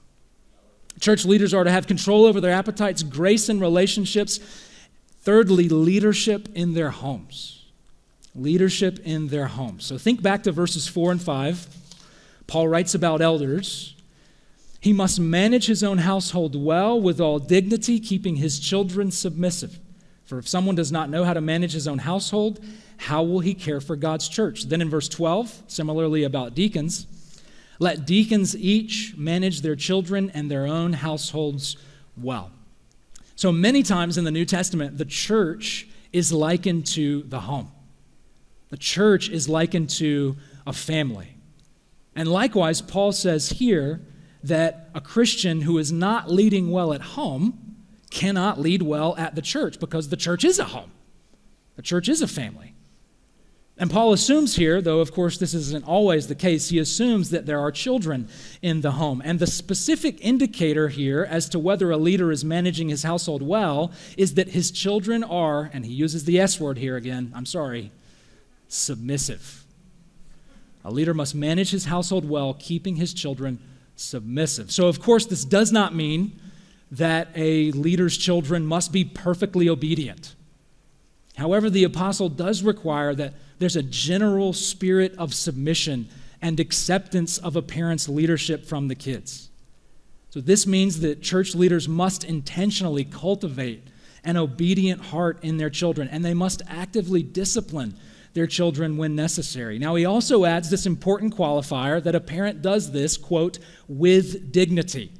Church 0.99 1.25
leaders 1.25 1.53
are 1.53 1.63
to 1.63 1.71
have 1.71 1.87
control 1.87 2.25
over 2.25 2.39
their 2.41 2.51
appetites, 2.51 3.03
grace 3.03 3.49
in 3.49 3.59
relationships. 3.59 4.39
Thirdly, 5.21 5.69
leadership 5.69 6.49
in 6.53 6.73
their 6.73 6.91
homes. 6.91 7.65
Leadership 8.35 8.99
in 9.03 9.27
their 9.27 9.47
homes. 9.47 9.85
So 9.85 9.97
think 9.97 10.21
back 10.21 10.43
to 10.43 10.51
verses 10.51 10.87
4 10.87 11.11
and 11.13 11.21
5. 11.21 11.67
Paul 12.47 12.67
writes 12.67 12.95
about 12.95 13.21
elders. 13.21 13.95
He 14.79 14.93
must 14.93 15.19
manage 15.19 15.67
his 15.67 15.83
own 15.83 15.99
household 15.99 16.55
well 16.55 16.99
with 16.99 17.21
all 17.21 17.39
dignity, 17.39 17.99
keeping 17.99 18.37
his 18.37 18.59
children 18.59 19.11
submissive. 19.11 19.79
For 20.25 20.39
if 20.39 20.47
someone 20.47 20.75
does 20.75 20.91
not 20.91 21.09
know 21.09 21.23
how 21.23 21.33
to 21.33 21.41
manage 21.41 21.73
his 21.73 21.87
own 21.87 21.99
household, 21.99 22.63
how 22.97 23.21
will 23.21 23.41
he 23.41 23.53
care 23.53 23.81
for 23.81 23.95
God's 23.95 24.29
church? 24.29 24.63
Then 24.63 24.81
in 24.81 24.89
verse 24.89 25.09
12, 25.09 25.63
similarly 25.67 26.23
about 26.23 26.55
deacons, 26.55 27.05
let 27.81 28.05
deacons 28.05 28.55
each 28.55 29.15
manage 29.17 29.61
their 29.61 29.75
children 29.75 30.29
and 30.35 30.51
their 30.51 30.67
own 30.67 30.93
households 30.93 31.77
well. 32.15 32.51
So 33.35 33.51
many 33.51 33.81
times 33.81 34.19
in 34.19 34.23
the 34.23 34.29
New 34.29 34.45
Testament, 34.45 34.99
the 34.99 35.05
church 35.05 35.87
is 36.13 36.31
likened 36.31 36.85
to 36.87 37.23
the 37.23 37.39
home. 37.39 37.71
The 38.69 38.77
church 38.77 39.29
is 39.29 39.49
likened 39.49 39.89
to 39.91 40.37
a 40.67 40.73
family. 40.73 41.35
And 42.15 42.27
likewise, 42.27 42.83
Paul 42.83 43.13
says 43.13 43.49
here 43.49 43.99
that 44.43 44.91
a 44.93 45.01
Christian 45.01 45.61
who 45.61 45.79
is 45.79 45.91
not 45.91 46.29
leading 46.29 46.69
well 46.69 46.93
at 46.93 47.01
home 47.01 47.77
cannot 48.11 48.59
lead 48.59 48.83
well 48.83 49.15
at 49.17 49.33
the 49.33 49.41
church 49.41 49.79
because 49.79 50.09
the 50.09 50.17
church 50.17 50.43
is 50.43 50.59
a 50.59 50.65
home. 50.65 50.91
The 51.77 51.81
church 51.81 52.09
is 52.09 52.21
a 52.21 52.27
family. 52.27 52.70
And 53.81 53.89
Paul 53.89 54.13
assumes 54.13 54.57
here, 54.57 54.79
though 54.79 54.99
of 54.99 55.11
course 55.11 55.39
this 55.39 55.55
isn't 55.55 55.87
always 55.87 56.27
the 56.27 56.35
case, 56.35 56.69
he 56.69 56.77
assumes 56.77 57.31
that 57.31 57.47
there 57.47 57.59
are 57.59 57.71
children 57.71 58.29
in 58.61 58.81
the 58.81 58.91
home. 58.91 59.23
And 59.25 59.39
the 59.39 59.47
specific 59.47 60.23
indicator 60.23 60.89
here 60.89 61.25
as 61.27 61.49
to 61.49 61.57
whether 61.57 61.89
a 61.89 61.97
leader 61.97 62.31
is 62.31 62.45
managing 62.45 62.89
his 62.89 63.01
household 63.01 63.41
well 63.41 63.91
is 64.15 64.35
that 64.35 64.49
his 64.49 64.69
children 64.69 65.23
are, 65.23 65.71
and 65.73 65.83
he 65.83 65.93
uses 65.93 66.25
the 66.25 66.39
S 66.39 66.59
word 66.59 66.77
here 66.77 66.95
again, 66.95 67.31
I'm 67.33 67.47
sorry, 67.47 67.91
submissive. 68.67 69.65
A 70.85 70.91
leader 70.91 71.15
must 71.15 71.33
manage 71.33 71.71
his 71.71 71.85
household 71.85 72.29
well, 72.29 72.53
keeping 72.53 72.97
his 72.97 73.15
children 73.15 73.57
submissive. 73.95 74.71
So, 74.71 74.89
of 74.89 75.01
course, 75.01 75.25
this 75.25 75.43
does 75.43 75.71
not 75.71 75.95
mean 75.95 76.39
that 76.91 77.29
a 77.33 77.71
leader's 77.71 78.15
children 78.15 78.63
must 78.63 78.91
be 78.91 79.03
perfectly 79.03 79.67
obedient. 79.67 80.35
However, 81.41 81.71
the 81.71 81.83
apostle 81.85 82.29
does 82.29 82.61
require 82.61 83.15
that 83.15 83.33
there's 83.57 83.75
a 83.75 83.81
general 83.81 84.53
spirit 84.53 85.15
of 85.17 85.33
submission 85.33 86.07
and 86.39 86.59
acceptance 86.59 87.39
of 87.39 87.55
a 87.55 87.63
parent's 87.63 88.07
leadership 88.07 88.63
from 88.63 88.87
the 88.87 88.95
kids. 88.95 89.49
So, 90.29 90.39
this 90.39 90.67
means 90.67 90.99
that 90.99 91.23
church 91.23 91.55
leaders 91.55 91.89
must 91.89 92.23
intentionally 92.23 93.03
cultivate 93.03 93.87
an 94.23 94.37
obedient 94.37 95.01
heart 95.05 95.39
in 95.41 95.57
their 95.57 95.71
children, 95.71 96.07
and 96.09 96.23
they 96.23 96.35
must 96.35 96.61
actively 96.67 97.23
discipline 97.23 97.95
their 98.33 98.45
children 98.45 98.95
when 98.95 99.15
necessary. 99.15 99.79
Now, 99.79 99.95
he 99.95 100.05
also 100.05 100.45
adds 100.45 100.69
this 100.69 100.85
important 100.85 101.35
qualifier 101.35 102.01
that 102.03 102.13
a 102.13 102.19
parent 102.19 102.61
does 102.61 102.91
this, 102.91 103.17
quote, 103.17 103.57
with 103.87 104.51
dignity. 104.51 105.11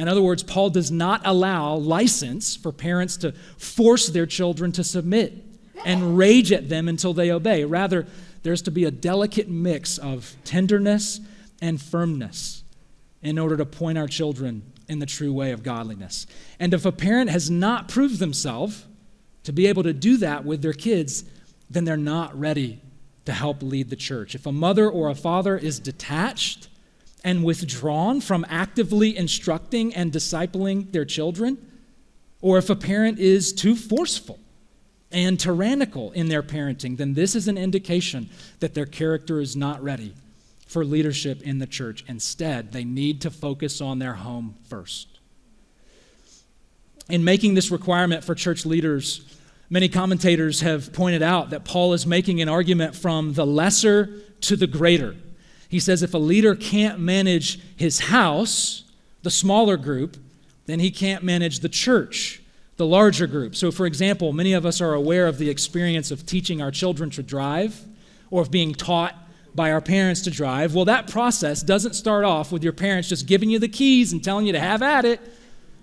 In 0.00 0.08
other 0.08 0.22
words, 0.22 0.42
Paul 0.42 0.70
does 0.70 0.90
not 0.90 1.20
allow 1.26 1.74
license 1.74 2.56
for 2.56 2.72
parents 2.72 3.18
to 3.18 3.32
force 3.58 4.06
their 4.06 4.24
children 4.24 4.72
to 4.72 4.82
submit 4.82 5.44
and 5.84 6.16
rage 6.16 6.52
at 6.52 6.70
them 6.70 6.88
until 6.88 7.12
they 7.12 7.30
obey. 7.30 7.64
Rather, 7.64 8.06
there's 8.42 8.62
to 8.62 8.70
be 8.70 8.86
a 8.86 8.90
delicate 8.90 9.50
mix 9.50 9.98
of 9.98 10.36
tenderness 10.42 11.20
and 11.60 11.82
firmness 11.82 12.64
in 13.20 13.38
order 13.38 13.58
to 13.58 13.66
point 13.66 13.98
our 13.98 14.06
children 14.06 14.72
in 14.88 15.00
the 15.00 15.06
true 15.06 15.34
way 15.34 15.52
of 15.52 15.62
godliness. 15.62 16.26
And 16.58 16.72
if 16.72 16.86
a 16.86 16.92
parent 16.92 17.28
has 17.28 17.50
not 17.50 17.88
proved 17.88 18.20
themselves 18.20 18.86
to 19.44 19.52
be 19.52 19.66
able 19.66 19.82
to 19.82 19.92
do 19.92 20.16
that 20.16 20.46
with 20.46 20.62
their 20.62 20.72
kids, 20.72 21.24
then 21.68 21.84
they're 21.84 21.98
not 21.98 22.38
ready 22.40 22.80
to 23.26 23.34
help 23.34 23.62
lead 23.62 23.90
the 23.90 23.96
church. 23.96 24.34
If 24.34 24.46
a 24.46 24.52
mother 24.52 24.88
or 24.88 25.10
a 25.10 25.14
father 25.14 25.58
is 25.58 25.78
detached 25.78 26.69
and 27.24 27.44
withdrawn 27.44 28.20
from 28.20 28.46
actively 28.48 29.16
instructing 29.16 29.94
and 29.94 30.12
discipling 30.12 30.92
their 30.92 31.04
children, 31.04 31.58
or 32.40 32.58
if 32.58 32.70
a 32.70 32.76
parent 32.76 33.18
is 33.18 33.52
too 33.52 33.76
forceful 33.76 34.38
and 35.12 35.38
tyrannical 35.38 36.12
in 36.12 36.28
their 36.28 36.42
parenting, 36.42 36.96
then 36.96 37.14
this 37.14 37.34
is 37.34 37.48
an 37.48 37.58
indication 37.58 38.30
that 38.60 38.74
their 38.74 38.86
character 38.86 39.40
is 39.40 39.56
not 39.56 39.82
ready 39.82 40.14
for 40.66 40.84
leadership 40.84 41.42
in 41.42 41.58
the 41.58 41.66
church. 41.66 42.04
Instead, 42.06 42.72
they 42.72 42.84
need 42.84 43.20
to 43.20 43.30
focus 43.30 43.80
on 43.80 43.98
their 43.98 44.14
home 44.14 44.54
first. 44.68 45.18
In 47.08 47.24
making 47.24 47.54
this 47.54 47.72
requirement 47.72 48.22
for 48.22 48.36
church 48.36 48.64
leaders, 48.64 49.36
many 49.68 49.88
commentators 49.88 50.60
have 50.60 50.92
pointed 50.92 51.22
out 51.22 51.50
that 51.50 51.64
Paul 51.64 51.92
is 51.92 52.06
making 52.06 52.40
an 52.40 52.48
argument 52.48 52.94
from 52.94 53.32
the 53.32 53.44
lesser 53.44 54.22
to 54.42 54.54
the 54.54 54.68
greater. 54.68 55.16
He 55.70 55.78
says 55.78 56.02
if 56.02 56.14
a 56.14 56.18
leader 56.18 56.56
can't 56.56 56.98
manage 56.98 57.60
his 57.76 58.00
house, 58.00 58.82
the 59.22 59.30
smaller 59.30 59.76
group, 59.76 60.16
then 60.66 60.80
he 60.80 60.90
can't 60.90 61.22
manage 61.22 61.60
the 61.60 61.68
church, 61.68 62.42
the 62.76 62.84
larger 62.84 63.28
group. 63.28 63.54
So, 63.54 63.70
for 63.70 63.86
example, 63.86 64.32
many 64.32 64.52
of 64.52 64.66
us 64.66 64.80
are 64.80 64.94
aware 64.94 65.28
of 65.28 65.38
the 65.38 65.48
experience 65.48 66.10
of 66.10 66.26
teaching 66.26 66.60
our 66.60 66.72
children 66.72 67.08
to 67.10 67.22
drive 67.22 67.86
or 68.32 68.42
of 68.42 68.50
being 68.50 68.74
taught 68.74 69.14
by 69.54 69.70
our 69.70 69.80
parents 69.80 70.22
to 70.22 70.30
drive. 70.30 70.74
Well, 70.74 70.86
that 70.86 71.08
process 71.08 71.62
doesn't 71.62 71.94
start 71.94 72.24
off 72.24 72.50
with 72.50 72.64
your 72.64 72.72
parents 72.72 73.08
just 73.08 73.26
giving 73.26 73.48
you 73.48 73.60
the 73.60 73.68
keys 73.68 74.12
and 74.12 74.22
telling 74.22 74.46
you 74.46 74.52
to 74.52 74.60
have 74.60 74.82
at 74.82 75.04
it. 75.04 75.20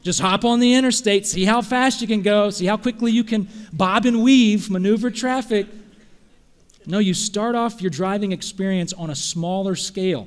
Just 0.03 0.19
hop 0.19 0.43
on 0.43 0.59
the 0.59 0.73
interstate, 0.73 1.25
see 1.25 1.45
how 1.45 1.61
fast 1.61 2.01
you 2.01 2.07
can 2.07 2.21
go, 2.21 2.49
see 2.49 2.65
how 2.65 2.75
quickly 2.77 3.11
you 3.13 3.23
can 3.23 3.47
bob 3.71 4.05
and 4.05 4.21
weave, 4.21 4.69
maneuver 4.69 5.11
traffic. 5.11 5.67
No, 6.89 6.99
you 6.99 7.13
start 7.13 7.53
off 7.53 7.81
your 7.81 7.89
driving 7.89 8.31
experience 8.31 8.93
on 8.93 9.09
a 9.09 9.15
smaller 9.15 9.75
scale, 9.75 10.25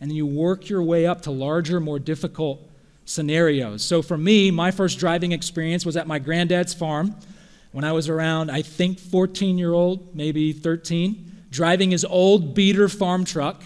and 0.00 0.10
then 0.10 0.16
you 0.16 0.24
work 0.24 0.70
your 0.70 0.82
way 0.82 1.06
up 1.06 1.20
to 1.22 1.30
larger, 1.30 1.78
more 1.78 1.98
difficult 1.98 2.66
scenarios. 3.04 3.84
So 3.84 4.00
for 4.00 4.16
me, 4.16 4.50
my 4.50 4.70
first 4.70 4.98
driving 4.98 5.32
experience 5.32 5.84
was 5.84 5.98
at 5.98 6.06
my 6.06 6.18
granddad's 6.18 6.72
farm 6.72 7.14
when 7.72 7.84
I 7.84 7.92
was 7.92 8.08
around, 8.08 8.50
I 8.50 8.62
think, 8.62 8.98
14 8.98 9.58
year 9.58 9.74
old, 9.74 10.16
maybe 10.16 10.54
13, 10.54 11.42
driving 11.50 11.90
his 11.90 12.06
old 12.06 12.54
beater 12.54 12.88
farm 12.88 13.24
truck. 13.26 13.62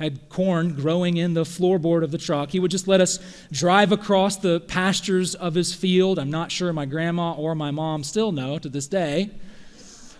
Had 0.00 0.28
corn 0.28 0.74
growing 0.74 1.16
in 1.16 1.34
the 1.34 1.42
floorboard 1.42 2.04
of 2.04 2.12
the 2.12 2.18
truck. 2.18 2.50
He 2.50 2.60
would 2.60 2.70
just 2.70 2.86
let 2.86 3.00
us 3.00 3.18
drive 3.50 3.90
across 3.90 4.36
the 4.36 4.60
pastures 4.60 5.34
of 5.34 5.54
his 5.54 5.74
field. 5.74 6.20
I'm 6.20 6.30
not 6.30 6.52
sure 6.52 6.72
my 6.72 6.86
grandma 6.86 7.32
or 7.32 7.56
my 7.56 7.72
mom 7.72 8.04
still 8.04 8.30
know 8.30 8.60
to 8.60 8.68
this 8.68 8.86
day. 8.86 9.32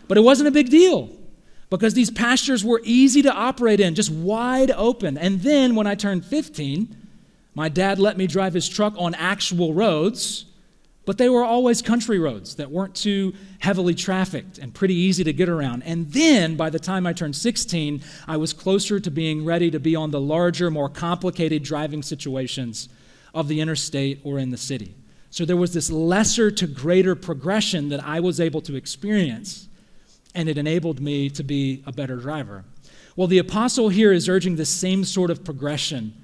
But 0.09 0.19
it 0.19 0.23
wasn't 0.23 0.49
a 0.49 0.51
big 0.51 0.69
deal 0.69 1.18
because 1.71 1.95
these 1.95 2.11
pastures 2.11 2.65
were 2.65 2.81
easy 2.85 3.23
to 3.23 3.33
operate 3.33 3.81
in, 3.81 3.95
just 3.95 4.11
wide 4.11 4.71
open. 4.71 5.19
And 5.19 5.41
then 5.43 5.75
when 5.75 5.87
I 5.87 5.95
turned 5.95 6.25
15, 6.25 6.97
my 7.55 7.69
dad 7.69 7.99
let 7.99 8.17
me 8.17 8.27
drive 8.27 8.55
his 8.55 8.69
truck 8.69 8.95
on 8.97 9.15
actual 9.15 9.75
roads, 9.75 10.47
but 11.05 11.19
they 11.19 11.29
were 11.29 11.45
always 11.45 11.83
country 11.83 12.19
roads 12.19 12.57
that 12.57 12.71
weren't 12.71 12.95
too 12.95 13.35
heavily 13.59 13.95
trafficked 13.95 14.59
and 14.59 14.73
pretty 14.73 14.95
easy 14.95 15.25
to 15.25 15.33
get 15.33 15.49
around. 15.49 15.83
And 15.83 16.13
then 16.13 16.57
by 16.57 16.71
the 16.71 16.79
time 16.79 17.07
I 17.07 17.13
turned 17.13 17.37
16, 17.37 18.03
I 18.27 18.37
was 18.37 18.53
closer 18.53 19.01
to 19.01 19.11
being 19.11 19.45
ready 19.45 19.71
to 19.71 19.81
be 19.81 19.97
on 19.97 20.11
the 20.11 20.21
larger, 20.21 20.71
more 20.71 20.89
complicated 20.89 21.63
driving 21.63 22.03
situations 22.03 22.89
of 23.35 23.49
the 23.49 23.61
interstate 23.61 24.21
or 24.25 24.39
in 24.39 24.51
the 24.51 24.57
city. 24.57 24.95
So 25.31 25.45
there 25.45 25.57
was 25.57 25.75
this 25.75 25.91
lesser 25.91 26.51
to 26.51 26.67
greater 26.67 27.15
progression 27.15 27.91
that 27.91 28.05
I 28.05 28.21
was 28.21 28.41
able 28.41 28.61
to 28.63 28.77
experience, 28.77 29.69
and 30.35 30.49
it 30.49 30.59
enabled 30.59 31.01
me 31.01 31.31
to 31.31 31.43
be 31.43 31.83
a 31.87 31.93
better 31.93 32.17
driver. 32.17 32.65
Well, 33.17 33.27
the 33.27 33.39
apostle 33.39 33.89
here 33.89 34.13
is 34.13 34.29
urging 34.29 34.57
the 34.57 34.65
same 34.65 35.05
sort 35.05 35.31
of 35.31 35.45
progression 35.45 36.15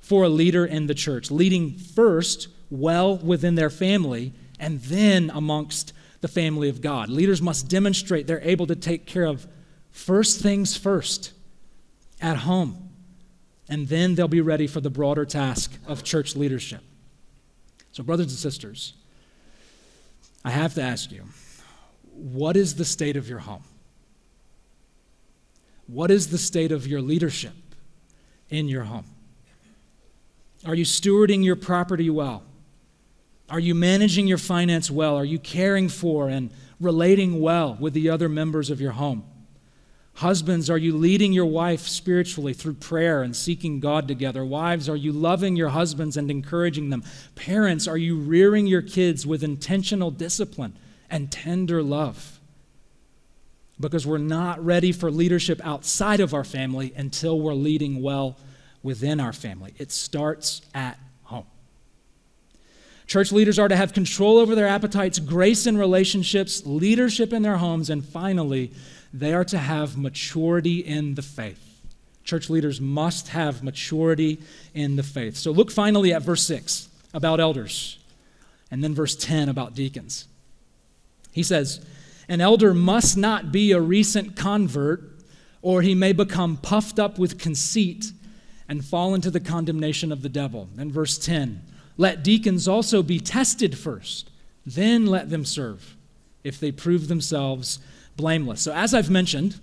for 0.00 0.24
a 0.24 0.28
leader 0.28 0.66
in 0.66 0.86
the 0.86 0.94
church, 0.94 1.30
leading 1.30 1.78
first 1.78 2.48
well 2.70 3.16
within 3.16 3.54
their 3.54 3.70
family 3.70 4.32
and 4.58 4.80
then 4.82 5.30
amongst 5.34 5.92
the 6.20 6.28
family 6.28 6.68
of 6.68 6.80
God. 6.80 7.08
Leaders 7.08 7.42
must 7.42 7.68
demonstrate 7.68 8.26
they're 8.26 8.40
able 8.42 8.66
to 8.66 8.76
take 8.76 9.06
care 9.06 9.24
of 9.24 9.46
first 9.90 10.40
things 10.40 10.76
first 10.76 11.32
at 12.20 12.38
home, 12.38 12.90
and 13.68 13.88
then 13.88 14.14
they'll 14.14 14.28
be 14.28 14.40
ready 14.40 14.66
for 14.66 14.80
the 14.80 14.90
broader 14.90 15.24
task 15.24 15.72
of 15.86 16.04
church 16.04 16.36
leadership. 16.36 16.82
So, 17.92 18.02
brothers 18.02 18.26
and 18.26 18.38
sisters, 18.38 18.94
I 20.44 20.50
have 20.50 20.74
to 20.74 20.82
ask 20.82 21.10
you 21.10 21.24
what 22.14 22.56
is 22.56 22.74
the 22.76 22.84
state 22.84 23.16
of 23.16 23.28
your 23.28 23.40
home? 23.40 23.64
What 25.86 26.10
is 26.10 26.28
the 26.28 26.38
state 26.38 26.72
of 26.72 26.86
your 26.86 27.02
leadership 27.02 27.54
in 28.48 28.68
your 28.68 28.84
home? 28.84 29.06
Are 30.64 30.74
you 30.74 30.84
stewarding 30.84 31.44
your 31.44 31.56
property 31.56 32.08
well? 32.08 32.44
Are 33.50 33.60
you 33.60 33.74
managing 33.74 34.26
your 34.26 34.38
finance 34.38 34.90
well? 34.90 35.16
Are 35.16 35.24
you 35.24 35.38
caring 35.38 35.88
for 35.88 36.28
and 36.28 36.50
relating 36.80 37.40
well 37.40 37.76
with 37.78 37.92
the 37.92 38.08
other 38.08 38.28
members 38.28 38.70
of 38.70 38.80
your 38.80 38.92
home? 38.92 39.24
Husbands, 40.16 40.68
are 40.68 40.78
you 40.78 40.96
leading 40.96 41.32
your 41.32 41.46
wife 41.46 41.88
spiritually 41.88 42.52
through 42.52 42.74
prayer 42.74 43.22
and 43.22 43.34
seeking 43.34 43.80
God 43.80 44.06
together? 44.06 44.44
Wives, 44.44 44.88
are 44.88 44.96
you 44.96 45.10
loving 45.10 45.56
your 45.56 45.70
husbands 45.70 46.16
and 46.16 46.30
encouraging 46.30 46.90
them? 46.90 47.02
Parents, 47.34 47.88
are 47.88 47.96
you 47.96 48.18
rearing 48.18 48.66
your 48.66 48.82
kids 48.82 49.26
with 49.26 49.42
intentional 49.42 50.10
discipline 50.10 50.76
and 51.12 51.30
tender 51.30 51.82
love? 51.82 52.40
Because 53.78 54.06
we're 54.06 54.18
not 54.18 54.64
ready 54.64 54.90
for 54.90 55.10
leadership 55.10 55.60
outside 55.62 56.18
of 56.20 56.34
our 56.34 56.44
family 56.44 56.92
until 56.96 57.38
we're 57.38 57.54
leading 57.54 58.02
well 58.02 58.36
within 58.82 59.20
our 59.20 59.32
family. 59.32 59.74
It 59.78 59.92
starts 59.92 60.62
at 60.74 60.98
home. 61.24 61.46
Church 63.06 63.30
leaders 63.30 63.58
are 63.58 63.68
to 63.68 63.76
have 63.76 63.92
control 63.92 64.38
over 64.38 64.54
their 64.54 64.66
appetites, 64.66 65.18
grace 65.18 65.66
in 65.66 65.76
relationships, 65.76 66.64
leadership 66.64 67.32
in 67.32 67.42
their 67.42 67.58
homes, 67.58 67.90
and 67.90 68.04
finally, 68.04 68.72
they 69.12 69.34
are 69.34 69.44
to 69.44 69.58
have 69.58 69.98
maturity 69.98 70.78
in 70.78 71.14
the 71.14 71.22
faith. 71.22 71.68
Church 72.24 72.48
leaders 72.48 72.80
must 72.80 73.28
have 73.28 73.62
maturity 73.62 74.40
in 74.74 74.96
the 74.96 75.02
faith. 75.02 75.36
So 75.36 75.50
look 75.50 75.70
finally 75.70 76.14
at 76.14 76.22
verse 76.22 76.44
6 76.44 76.88
about 77.12 77.40
elders, 77.40 77.98
and 78.70 78.82
then 78.82 78.94
verse 78.94 79.16
10 79.16 79.48
about 79.48 79.74
deacons. 79.74 80.28
He 81.32 81.42
says, 81.42 81.84
An 82.28 82.40
elder 82.40 82.72
must 82.72 83.16
not 83.16 83.50
be 83.50 83.72
a 83.72 83.80
recent 83.80 84.36
convert, 84.36 85.02
or 85.60 85.82
he 85.82 85.94
may 85.94 86.12
become 86.12 86.56
puffed 86.56 86.98
up 86.98 87.18
with 87.18 87.38
conceit 87.38 88.12
and 88.68 88.84
fall 88.84 89.14
into 89.14 89.30
the 89.30 89.40
condemnation 89.40 90.12
of 90.12 90.22
the 90.22 90.28
devil. 90.28 90.68
And 90.78 90.92
verse 90.92 91.18
10 91.18 91.62
let 91.98 92.24
deacons 92.24 92.66
also 92.66 93.02
be 93.02 93.20
tested 93.20 93.76
first, 93.76 94.30
then 94.64 95.06
let 95.06 95.30
them 95.30 95.44
serve 95.44 95.96
if 96.42 96.58
they 96.58 96.72
prove 96.72 97.08
themselves 97.08 97.78
blameless. 98.16 98.62
So, 98.62 98.72
as 98.72 98.94
I've 98.94 99.10
mentioned, 99.10 99.60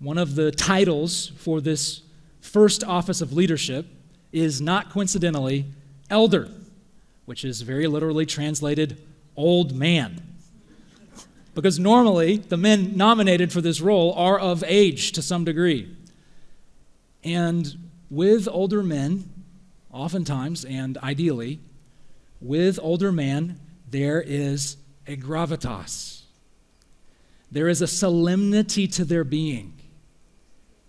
one 0.00 0.18
of 0.18 0.34
the 0.34 0.50
titles 0.50 1.28
for 1.36 1.60
this 1.60 2.02
first 2.40 2.82
office 2.82 3.20
of 3.20 3.32
leadership 3.32 3.86
is 4.32 4.60
not 4.60 4.90
coincidentally 4.90 5.66
elder, 6.10 6.48
which 7.26 7.44
is 7.44 7.62
very 7.62 7.86
literally 7.86 8.26
translated 8.26 9.00
old 9.36 9.74
man. 9.76 10.20
Because 11.54 11.78
normally 11.78 12.38
the 12.38 12.56
men 12.56 12.96
nominated 12.96 13.52
for 13.52 13.60
this 13.60 13.80
role 13.80 14.12
are 14.14 14.38
of 14.38 14.64
age 14.66 15.12
to 15.12 15.22
some 15.22 15.44
degree. 15.44 15.94
And 17.22 17.90
with 18.10 18.48
older 18.50 18.82
men, 18.82 19.30
oftentimes 19.90 20.64
and 20.64 20.96
ideally, 20.98 21.60
with 22.40 22.78
older 22.82 23.12
men, 23.12 23.60
there 23.88 24.20
is 24.20 24.76
a 25.06 25.16
gravitas. 25.16 26.22
There 27.50 27.68
is 27.68 27.82
a 27.82 27.86
solemnity 27.86 28.88
to 28.88 29.04
their 29.04 29.24
being, 29.24 29.74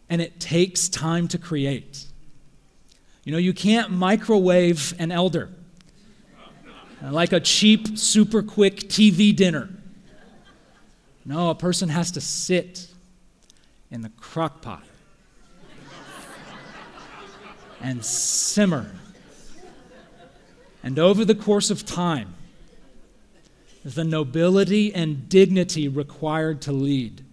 and 0.10 0.22
it 0.22 0.40
takes 0.40 0.88
time 0.88 1.28
to 1.28 1.38
create. 1.38 2.06
You 3.26 3.34
know, 3.34 3.38
you 3.38 3.54
can't 3.54 3.92
microwave 3.92 4.94
an 4.98 5.12
elder 5.12 5.50
like 7.12 7.34
a 7.34 7.40
cheap, 7.40 7.98
super 7.98 8.42
quick 8.42 8.88
TV 8.88 9.36
dinner. 9.36 9.70
No, 11.26 11.50
a 11.50 11.56
person 11.56 11.90
has 11.90 12.12
to 12.12 12.22
sit 12.22 12.88
in 13.90 14.02
the 14.02 14.10
crock 14.10 14.62
pot 14.62 14.84
and 17.82 18.04
simmer. 18.04 18.92
And 20.82 21.00
over 21.00 21.24
the 21.24 21.36
course 21.36 21.70
of 21.70 21.86
time, 21.86 22.34
the 23.86 24.04
nobility 24.04 24.94
and 24.94 25.30
dignity 25.30 25.88
required 25.88 26.62
to 26.64 26.72
lead 26.72 27.24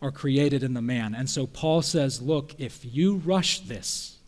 are 0.00 0.10
created 0.10 0.62
in 0.62 0.74
the 0.74 0.82
man. 0.82 1.14
And 1.14 1.28
so 1.28 1.46
Paul 1.46 1.82
says, 1.82 2.22
Look, 2.22 2.54
if 2.58 2.80
you 2.84 3.16
rush 3.16 3.60
this, 3.60 4.18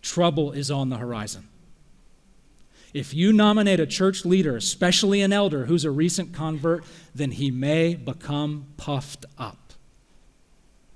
trouble 0.00 0.52
is 0.52 0.70
on 0.70 0.88
the 0.88 0.96
horizon. 0.96 1.48
If 2.92 3.14
you 3.14 3.32
nominate 3.32 3.78
a 3.78 3.86
church 3.86 4.24
leader, 4.24 4.56
especially 4.56 5.22
an 5.22 5.32
elder 5.32 5.66
who's 5.66 5.84
a 5.84 5.90
recent 5.90 6.32
convert, 6.32 6.84
then 7.14 7.30
he 7.30 7.50
may 7.50 7.94
become 7.94 8.66
puffed 8.76 9.24
up. 9.38 9.74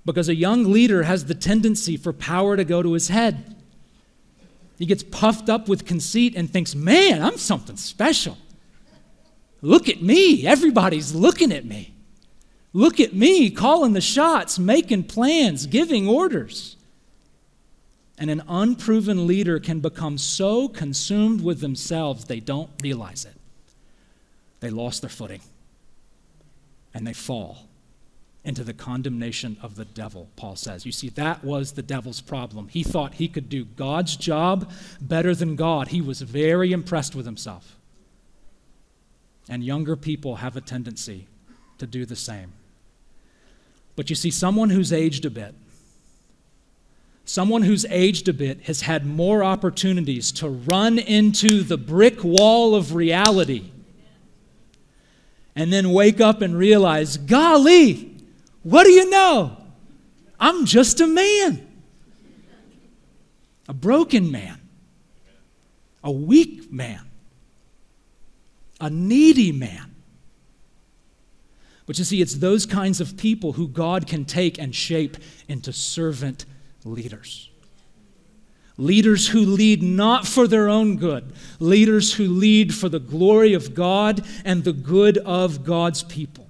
Because 0.05 0.29
a 0.29 0.35
young 0.35 0.65
leader 0.65 1.05
has 1.05 1.27
the 1.27 1.35
tendency 1.35 1.97
for 1.97 2.13
power 2.13 2.57
to 2.57 2.65
go 2.65 2.83
to 2.83 2.93
his 2.93 3.09
head. 3.09 3.57
He 4.79 4.87
gets 4.87 5.05
puffed 5.05 5.49
up 5.49 5.69
with 5.69 5.87
conceit 5.87 6.35
and 6.35 6.51
thinks, 6.51 6.75
man, 6.75 7.23
I'm 7.23 7.39
something 7.39 7.77
special. 7.77 8.37
Look 9.63 9.89
at 9.89 10.03
me. 10.03 10.47
Everybody's 10.47 11.15
looking 11.15 11.53
at 11.53 11.65
me. 11.65 11.95
Look 12.73 12.99
at 12.99 13.15
me 13.15 13.51
calling 13.51 13.93
the 13.93 14.01
shots, 14.01 14.59
making 14.59 15.05
plans, 15.05 15.67
giving 15.67 16.09
orders. 16.09 16.77
And 18.19 18.31
an 18.31 18.43
unproven 18.49 19.27
leader 19.27 19.59
can 19.59 19.81
become 19.81 20.19
so 20.19 20.69
consumed 20.69 21.43
with 21.43 21.61
themselves 21.61 22.25
they 22.25 22.41
don't 22.41 22.71
realize 22.83 23.25
it. 23.25 23.35
They 24.61 24.71
lost 24.71 25.03
their 25.03 25.11
footing 25.11 25.41
and 26.95 27.07
they 27.07 27.13
fall 27.13 27.69
into 28.45 28.63
the 28.63 28.75
condemnation 28.75 29.57
of 29.63 29.75
the 29.75 29.85
devil, 29.85 30.29
Paul 30.37 30.55
says. 30.55 30.85
You 30.85 30.93
see, 30.93 31.09
that 31.11 31.43
was 31.43 31.73
the 31.73 31.83
devil's 31.83 32.21
problem. 32.21 32.69
He 32.69 32.85
thought 32.85 33.15
he 33.15 33.27
could 33.27 33.49
do 33.49 33.65
God's 33.65 34.17
job 34.17 34.71
better 35.01 35.35
than 35.35 35.57
God. 35.57 35.89
He 35.89 36.01
was 36.01 36.21
very 36.21 36.73
impressed 36.73 37.15
with 37.15 37.25
himself. 37.25 37.77
And 39.49 39.65
younger 39.65 39.97
people 39.97 40.37
have 40.37 40.57
a 40.57 40.61
tendency 40.61 41.27
to 41.79 41.87
do 41.87 42.05
the 42.05 42.17
same. 42.17 42.53
But 43.97 44.11
you 44.11 44.17
see, 44.17 44.31
someone 44.31 44.71
who's 44.71 44.93
aged 44.93 45.25
a 45.25 45.31
bit, 45.31 45.55
someone 47.25 47.63
who's 47.63 47.87
aged 47.87 48.29
a 48.29 48.33
bit 48.33 48.63
has 48.63 48.83
had 48.83 49.07
more 49.07 49.43
opportunities 49.43 50.31
to 50.33 50.49
run 50.49 50.99
into 50.99 51.63
the 51.63 51.79
brick 51.79 52.23
wall 52.23 52.75
of 52.75 52.95
reality 52.95 53.71
and 55.57 55.73
then 55.73 55.91
wake 55.91 56.21
up 56.21 56.43
and 56.43 56.57
realize, 56.57 57.17
golly, 57.17 58.15
what 58.63 58.85
do 58.85 58.91
you 58.91 59.09
know? 59.09 59.57
I'm 60.39 60.67
just 60.67 61.01
a 61.01 61.07
man, 61.07 61.67
a 63.69 63.73
broken 63.73 64.31
man, 64.31 64.61
a 66.03 66.11
weak 66.11 66.73
man, 66.73 67.01
a 68.81 68.91
needy 68.91 69.53
man. 69.53 69.95
But 71.87 71.99
you 71.99 72.05
see, 72.05 72.21
it's 72.21 72.35
those 72.35 72.67
kinds 72.67 73.01
of 73.01 73.17
people 73.17 73.53
who 73.53 73.69
God 73.69 74.07
can 74.07 74.25
take 74.25 74.59
and 74.59 74.75
shape 74.75 75.17
into 75.49 75.73
servant 75.73 76.47
leaders. 76.85 77.51
Leaders 78.77 79.29
who 79.29 79.41
lead 79.41 79.83
not 79.83 80.27
for 80.27 80.49
their 80.49 80.69
own 80.69 80.97
good, 80.97 81.33
leaders 81.61 82.15
who 82.15 82.27
lead 82.27 82.75
for 82.75 82.89
the 82.89 82.99
glory 82.99 83.55
of 83.55 83.75
God 83.75 84.25
and 84.45 84.65
the 84.65 84.73
good 84.73 85.19
of 85.19 85.65
God's 85.65 86.03
people. 86.03 86.49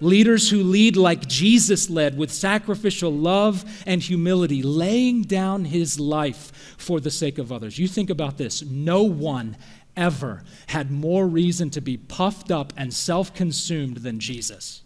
Leaders 0.00 0.50
who 0.50 0.62
lead 0.62 0.96
like 0.96 1.28
Jesus 1.28 1.88
led 1.88 2.18
with 2.18 2.32
sacrificial 2.32 3.12
love 3.12 3.64
and 3.86 4.02
humility, 4.02 4.60
laying 4.60 5.22
down 5.22 5.64
his 5.64 6.00
life 6.00 6.74
for 6.76 6.98
the 6.98 7.10
sake 7.10 7.38
of 7.38 7.52
others. 7.52 7.78
You 7.78 7.86
think 7.86 8.10
about 8.10 8.36
this 8.36 8.62
no 8.62 9.04
one 9.04 9.56
ever 9.96 10.42
had 10.66 10.90
more 10.90 11.26
reason 11.26 11.70
to 11.70 11.80
be 11.80 11.96
puffed 11.96 12.50
up 12.50 12.72
and 12.76 12.92
self 12.92 13.32
consumed 13.32 13.98
than 13.98 14.18
Jesus. 14.18 14.82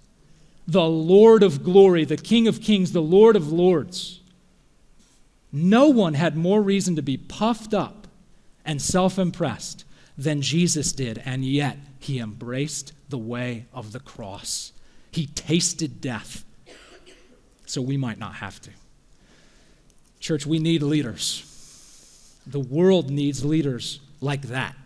The 0.69 0.85
Lord 0.85 1.42
of 1.42 1.64
glory, 1.64 2.05
the 2.05 2.16
King 2.16 2.47
of 2.47 2.61
kings, 2.61 2.92
the 2.92 3.01
Lord 3.01 3.37
of 3.37 3.51
lords. 3.51 4.15
No 5.57 5.88
one 5.88 6.12
had 6.12 6.37
more 6.37 6.61
reason 6.61 6.97
to 6.97 7.03
be 7.03 7.16
puffed 7.16 7.73
up 7.73 8.07
and 8.62 8.83
self 8.83 9.19
impressed 9.19 9.87
than 10.19 10.42
Jesus 10.42 10.92
did, 10.92 11.23
and 11.25 11.47
yet 11.47 11.79
he 11.99 12.19
embraced 12.19 12.92
the 13.09 13.16
way 13.16 13.64
of 13.73 13.92
the 13.92 14.01
cross. 14.01 14.73
He 15.11 15.29
tasted 15.29 16.03
death 16.03 16.45
so 17.64 17.81
we 17.81 17.97
might 17.97 18.19
not 18.19 18.35
have 18.35 18.61
to. 18.61 18.71
Church, 20.21 20.45
we 20.45 20.59
need 20.59 20.83
leaders. 20.83 22.38
The 22.47 22.61
world 22.61 23.11
needs 23.11 23.42
leaders 23.42 24.01
like 24.21 24.42
that. 24.49 24.77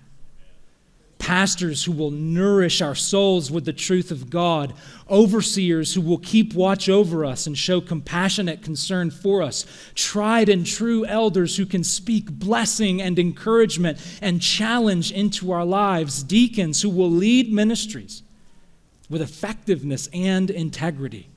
Pastors 1.21 1.85
who 1.85 1.93
will 1.93 2.11
nourish 2.11 2.83
our 2.83 2.97
souls 2.97 3.51
with 3.51 3.65
the 3.65 3.73
truth 3.73 4.11
of 4.11 4.31
God, 4.31 4.75
overseers 5.09 5.95
who 5.95 6.01
will 6.01 6.19
keep 6.19 6.55
watch 6.55 6.89
over 6.89 7.25
us 7.25 7.47
and 7.47 7.57
show 7.57 7.81
compassionate 7.81 8.63
concern 8.63 9.13
for 9.13 9.41
us, 9.41 9.65
tried 9.95 10.49
and 10.49 10.67
true 10.67 11.07
elders 11.07 11.57
who 11.57 11.67
can 11.67 11.85
speak 11.85 12.29
blessing 12.29 13.01
and 13.01 13.17
encouragement 13.17 13.99
and 14.21 14.43
challenge 14.43 15.13
into 15.13 15.53
our 15.53 15.65
lives, 15.65 16.25
deacons 16.25 16.83
who 16.83 16.91
will 16.91 17.11
lead 17.11 17.53
ministries 17.53 18.25
with 19.09 19.23
effectiveness 19.23 20.09
and 20.13 20.51
integrity. 20.51 21.30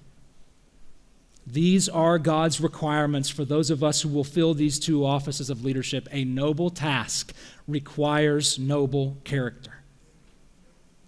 These 1.46 1.90
are 1.90 2.18
God's 2.18 2.62
requirements 2.62 3.30
for 3.30 3.44
those 3.44 3.70
of 3.70 3.84
us 3.84 4.02
who 4.02 4.10
will 4.10 4.24
fill 4.24 4.54
these 4.54 4.80
two 4.80 5.06
offices 5.06 5.50
of 5.50 5.64
leadership. 5.64 6.08
A 6.12 6.24
noble 6.24 6.70
task 6.70 7.34
requires 7.68 8.58
noble 8.58 9.18
character. 9.24 9.72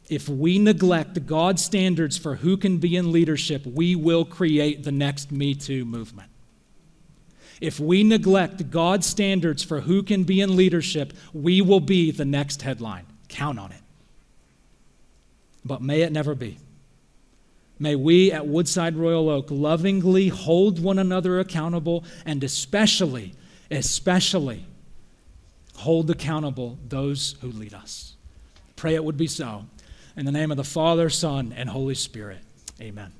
If 0.10 0.30
we 0.30 0.60
neglect 0.60 1.26
God's 1.26 1.64
standards 1.64 2.18
for 2.18 2.36
who 2.36 2.58
can 2.58 2.78
be 2.78 2.96
in 2.96 3.12
leadership, 3.12 3.66
we 3.66 3.96
will 3.96 4.26
create 4.26 4.84
the 4.84 4.92
next 4.92 5.32
Me 5.32 5.56
Too 5.56 5.86
movement. 5.86 6.30
If 7.62 7.80
we 7.80 8.04
neglect 8.04 8.70
God's 8.70 9.08
standards 9.08 9.64
for 9.64 9.82
who 9.82 10.04
can 10.04 10.26
be 10.26 10.42
in 10.42 10.56
leadership, 10.56 11.14
we 11.34 11.62
will 11.62 11.80
be 11.80 12.12
the 12.12 12.26
next 12.26 12.62
headline. 12.62 13.06
Count 13.30 13.58
on 13.58 13.72
it 13.72 13.82
but 15.66 15.82
may 15.82 16.02
it 16.02 16.12
never 16.12 16.36
be. 16.36 16.58
May 17.78 17.96
we 17.96 18.32
at 18.32 18.48
Woodside 18.48 18.96
Royal 18.96 19.30
Oak 19.30 19.48
lovingly 19.50 20.30
hold 20.30 20.82
one 20.82 20.98
another 20.98 21.40
accountable 21.40 22.06
and 22.26 22.44
especially, 22.44 23.34
especially 23.70 24.66
hold 25.76 26.10
accountable 26.10 26.80
those 26.88 27.36
who 27.42 27.52
lead 27.52 27.74
us. 27.74 28.16
Pray 28.76 28.96
it 28.96 29.04
would 29.04 29.18
be 29.18 29.28
so. 29.28 29.66
In 30.16 30.26
the 30.26 30.32
name 30.32 30.52
of 30.52 30.58
the 30.58 30.64
Father, 30.64 31.10
Son, 31.10 31.54
and 31.56 31.70
Holy 31.70 31.96
Spirit, 31.96 32.40
amen. 32.82 33.12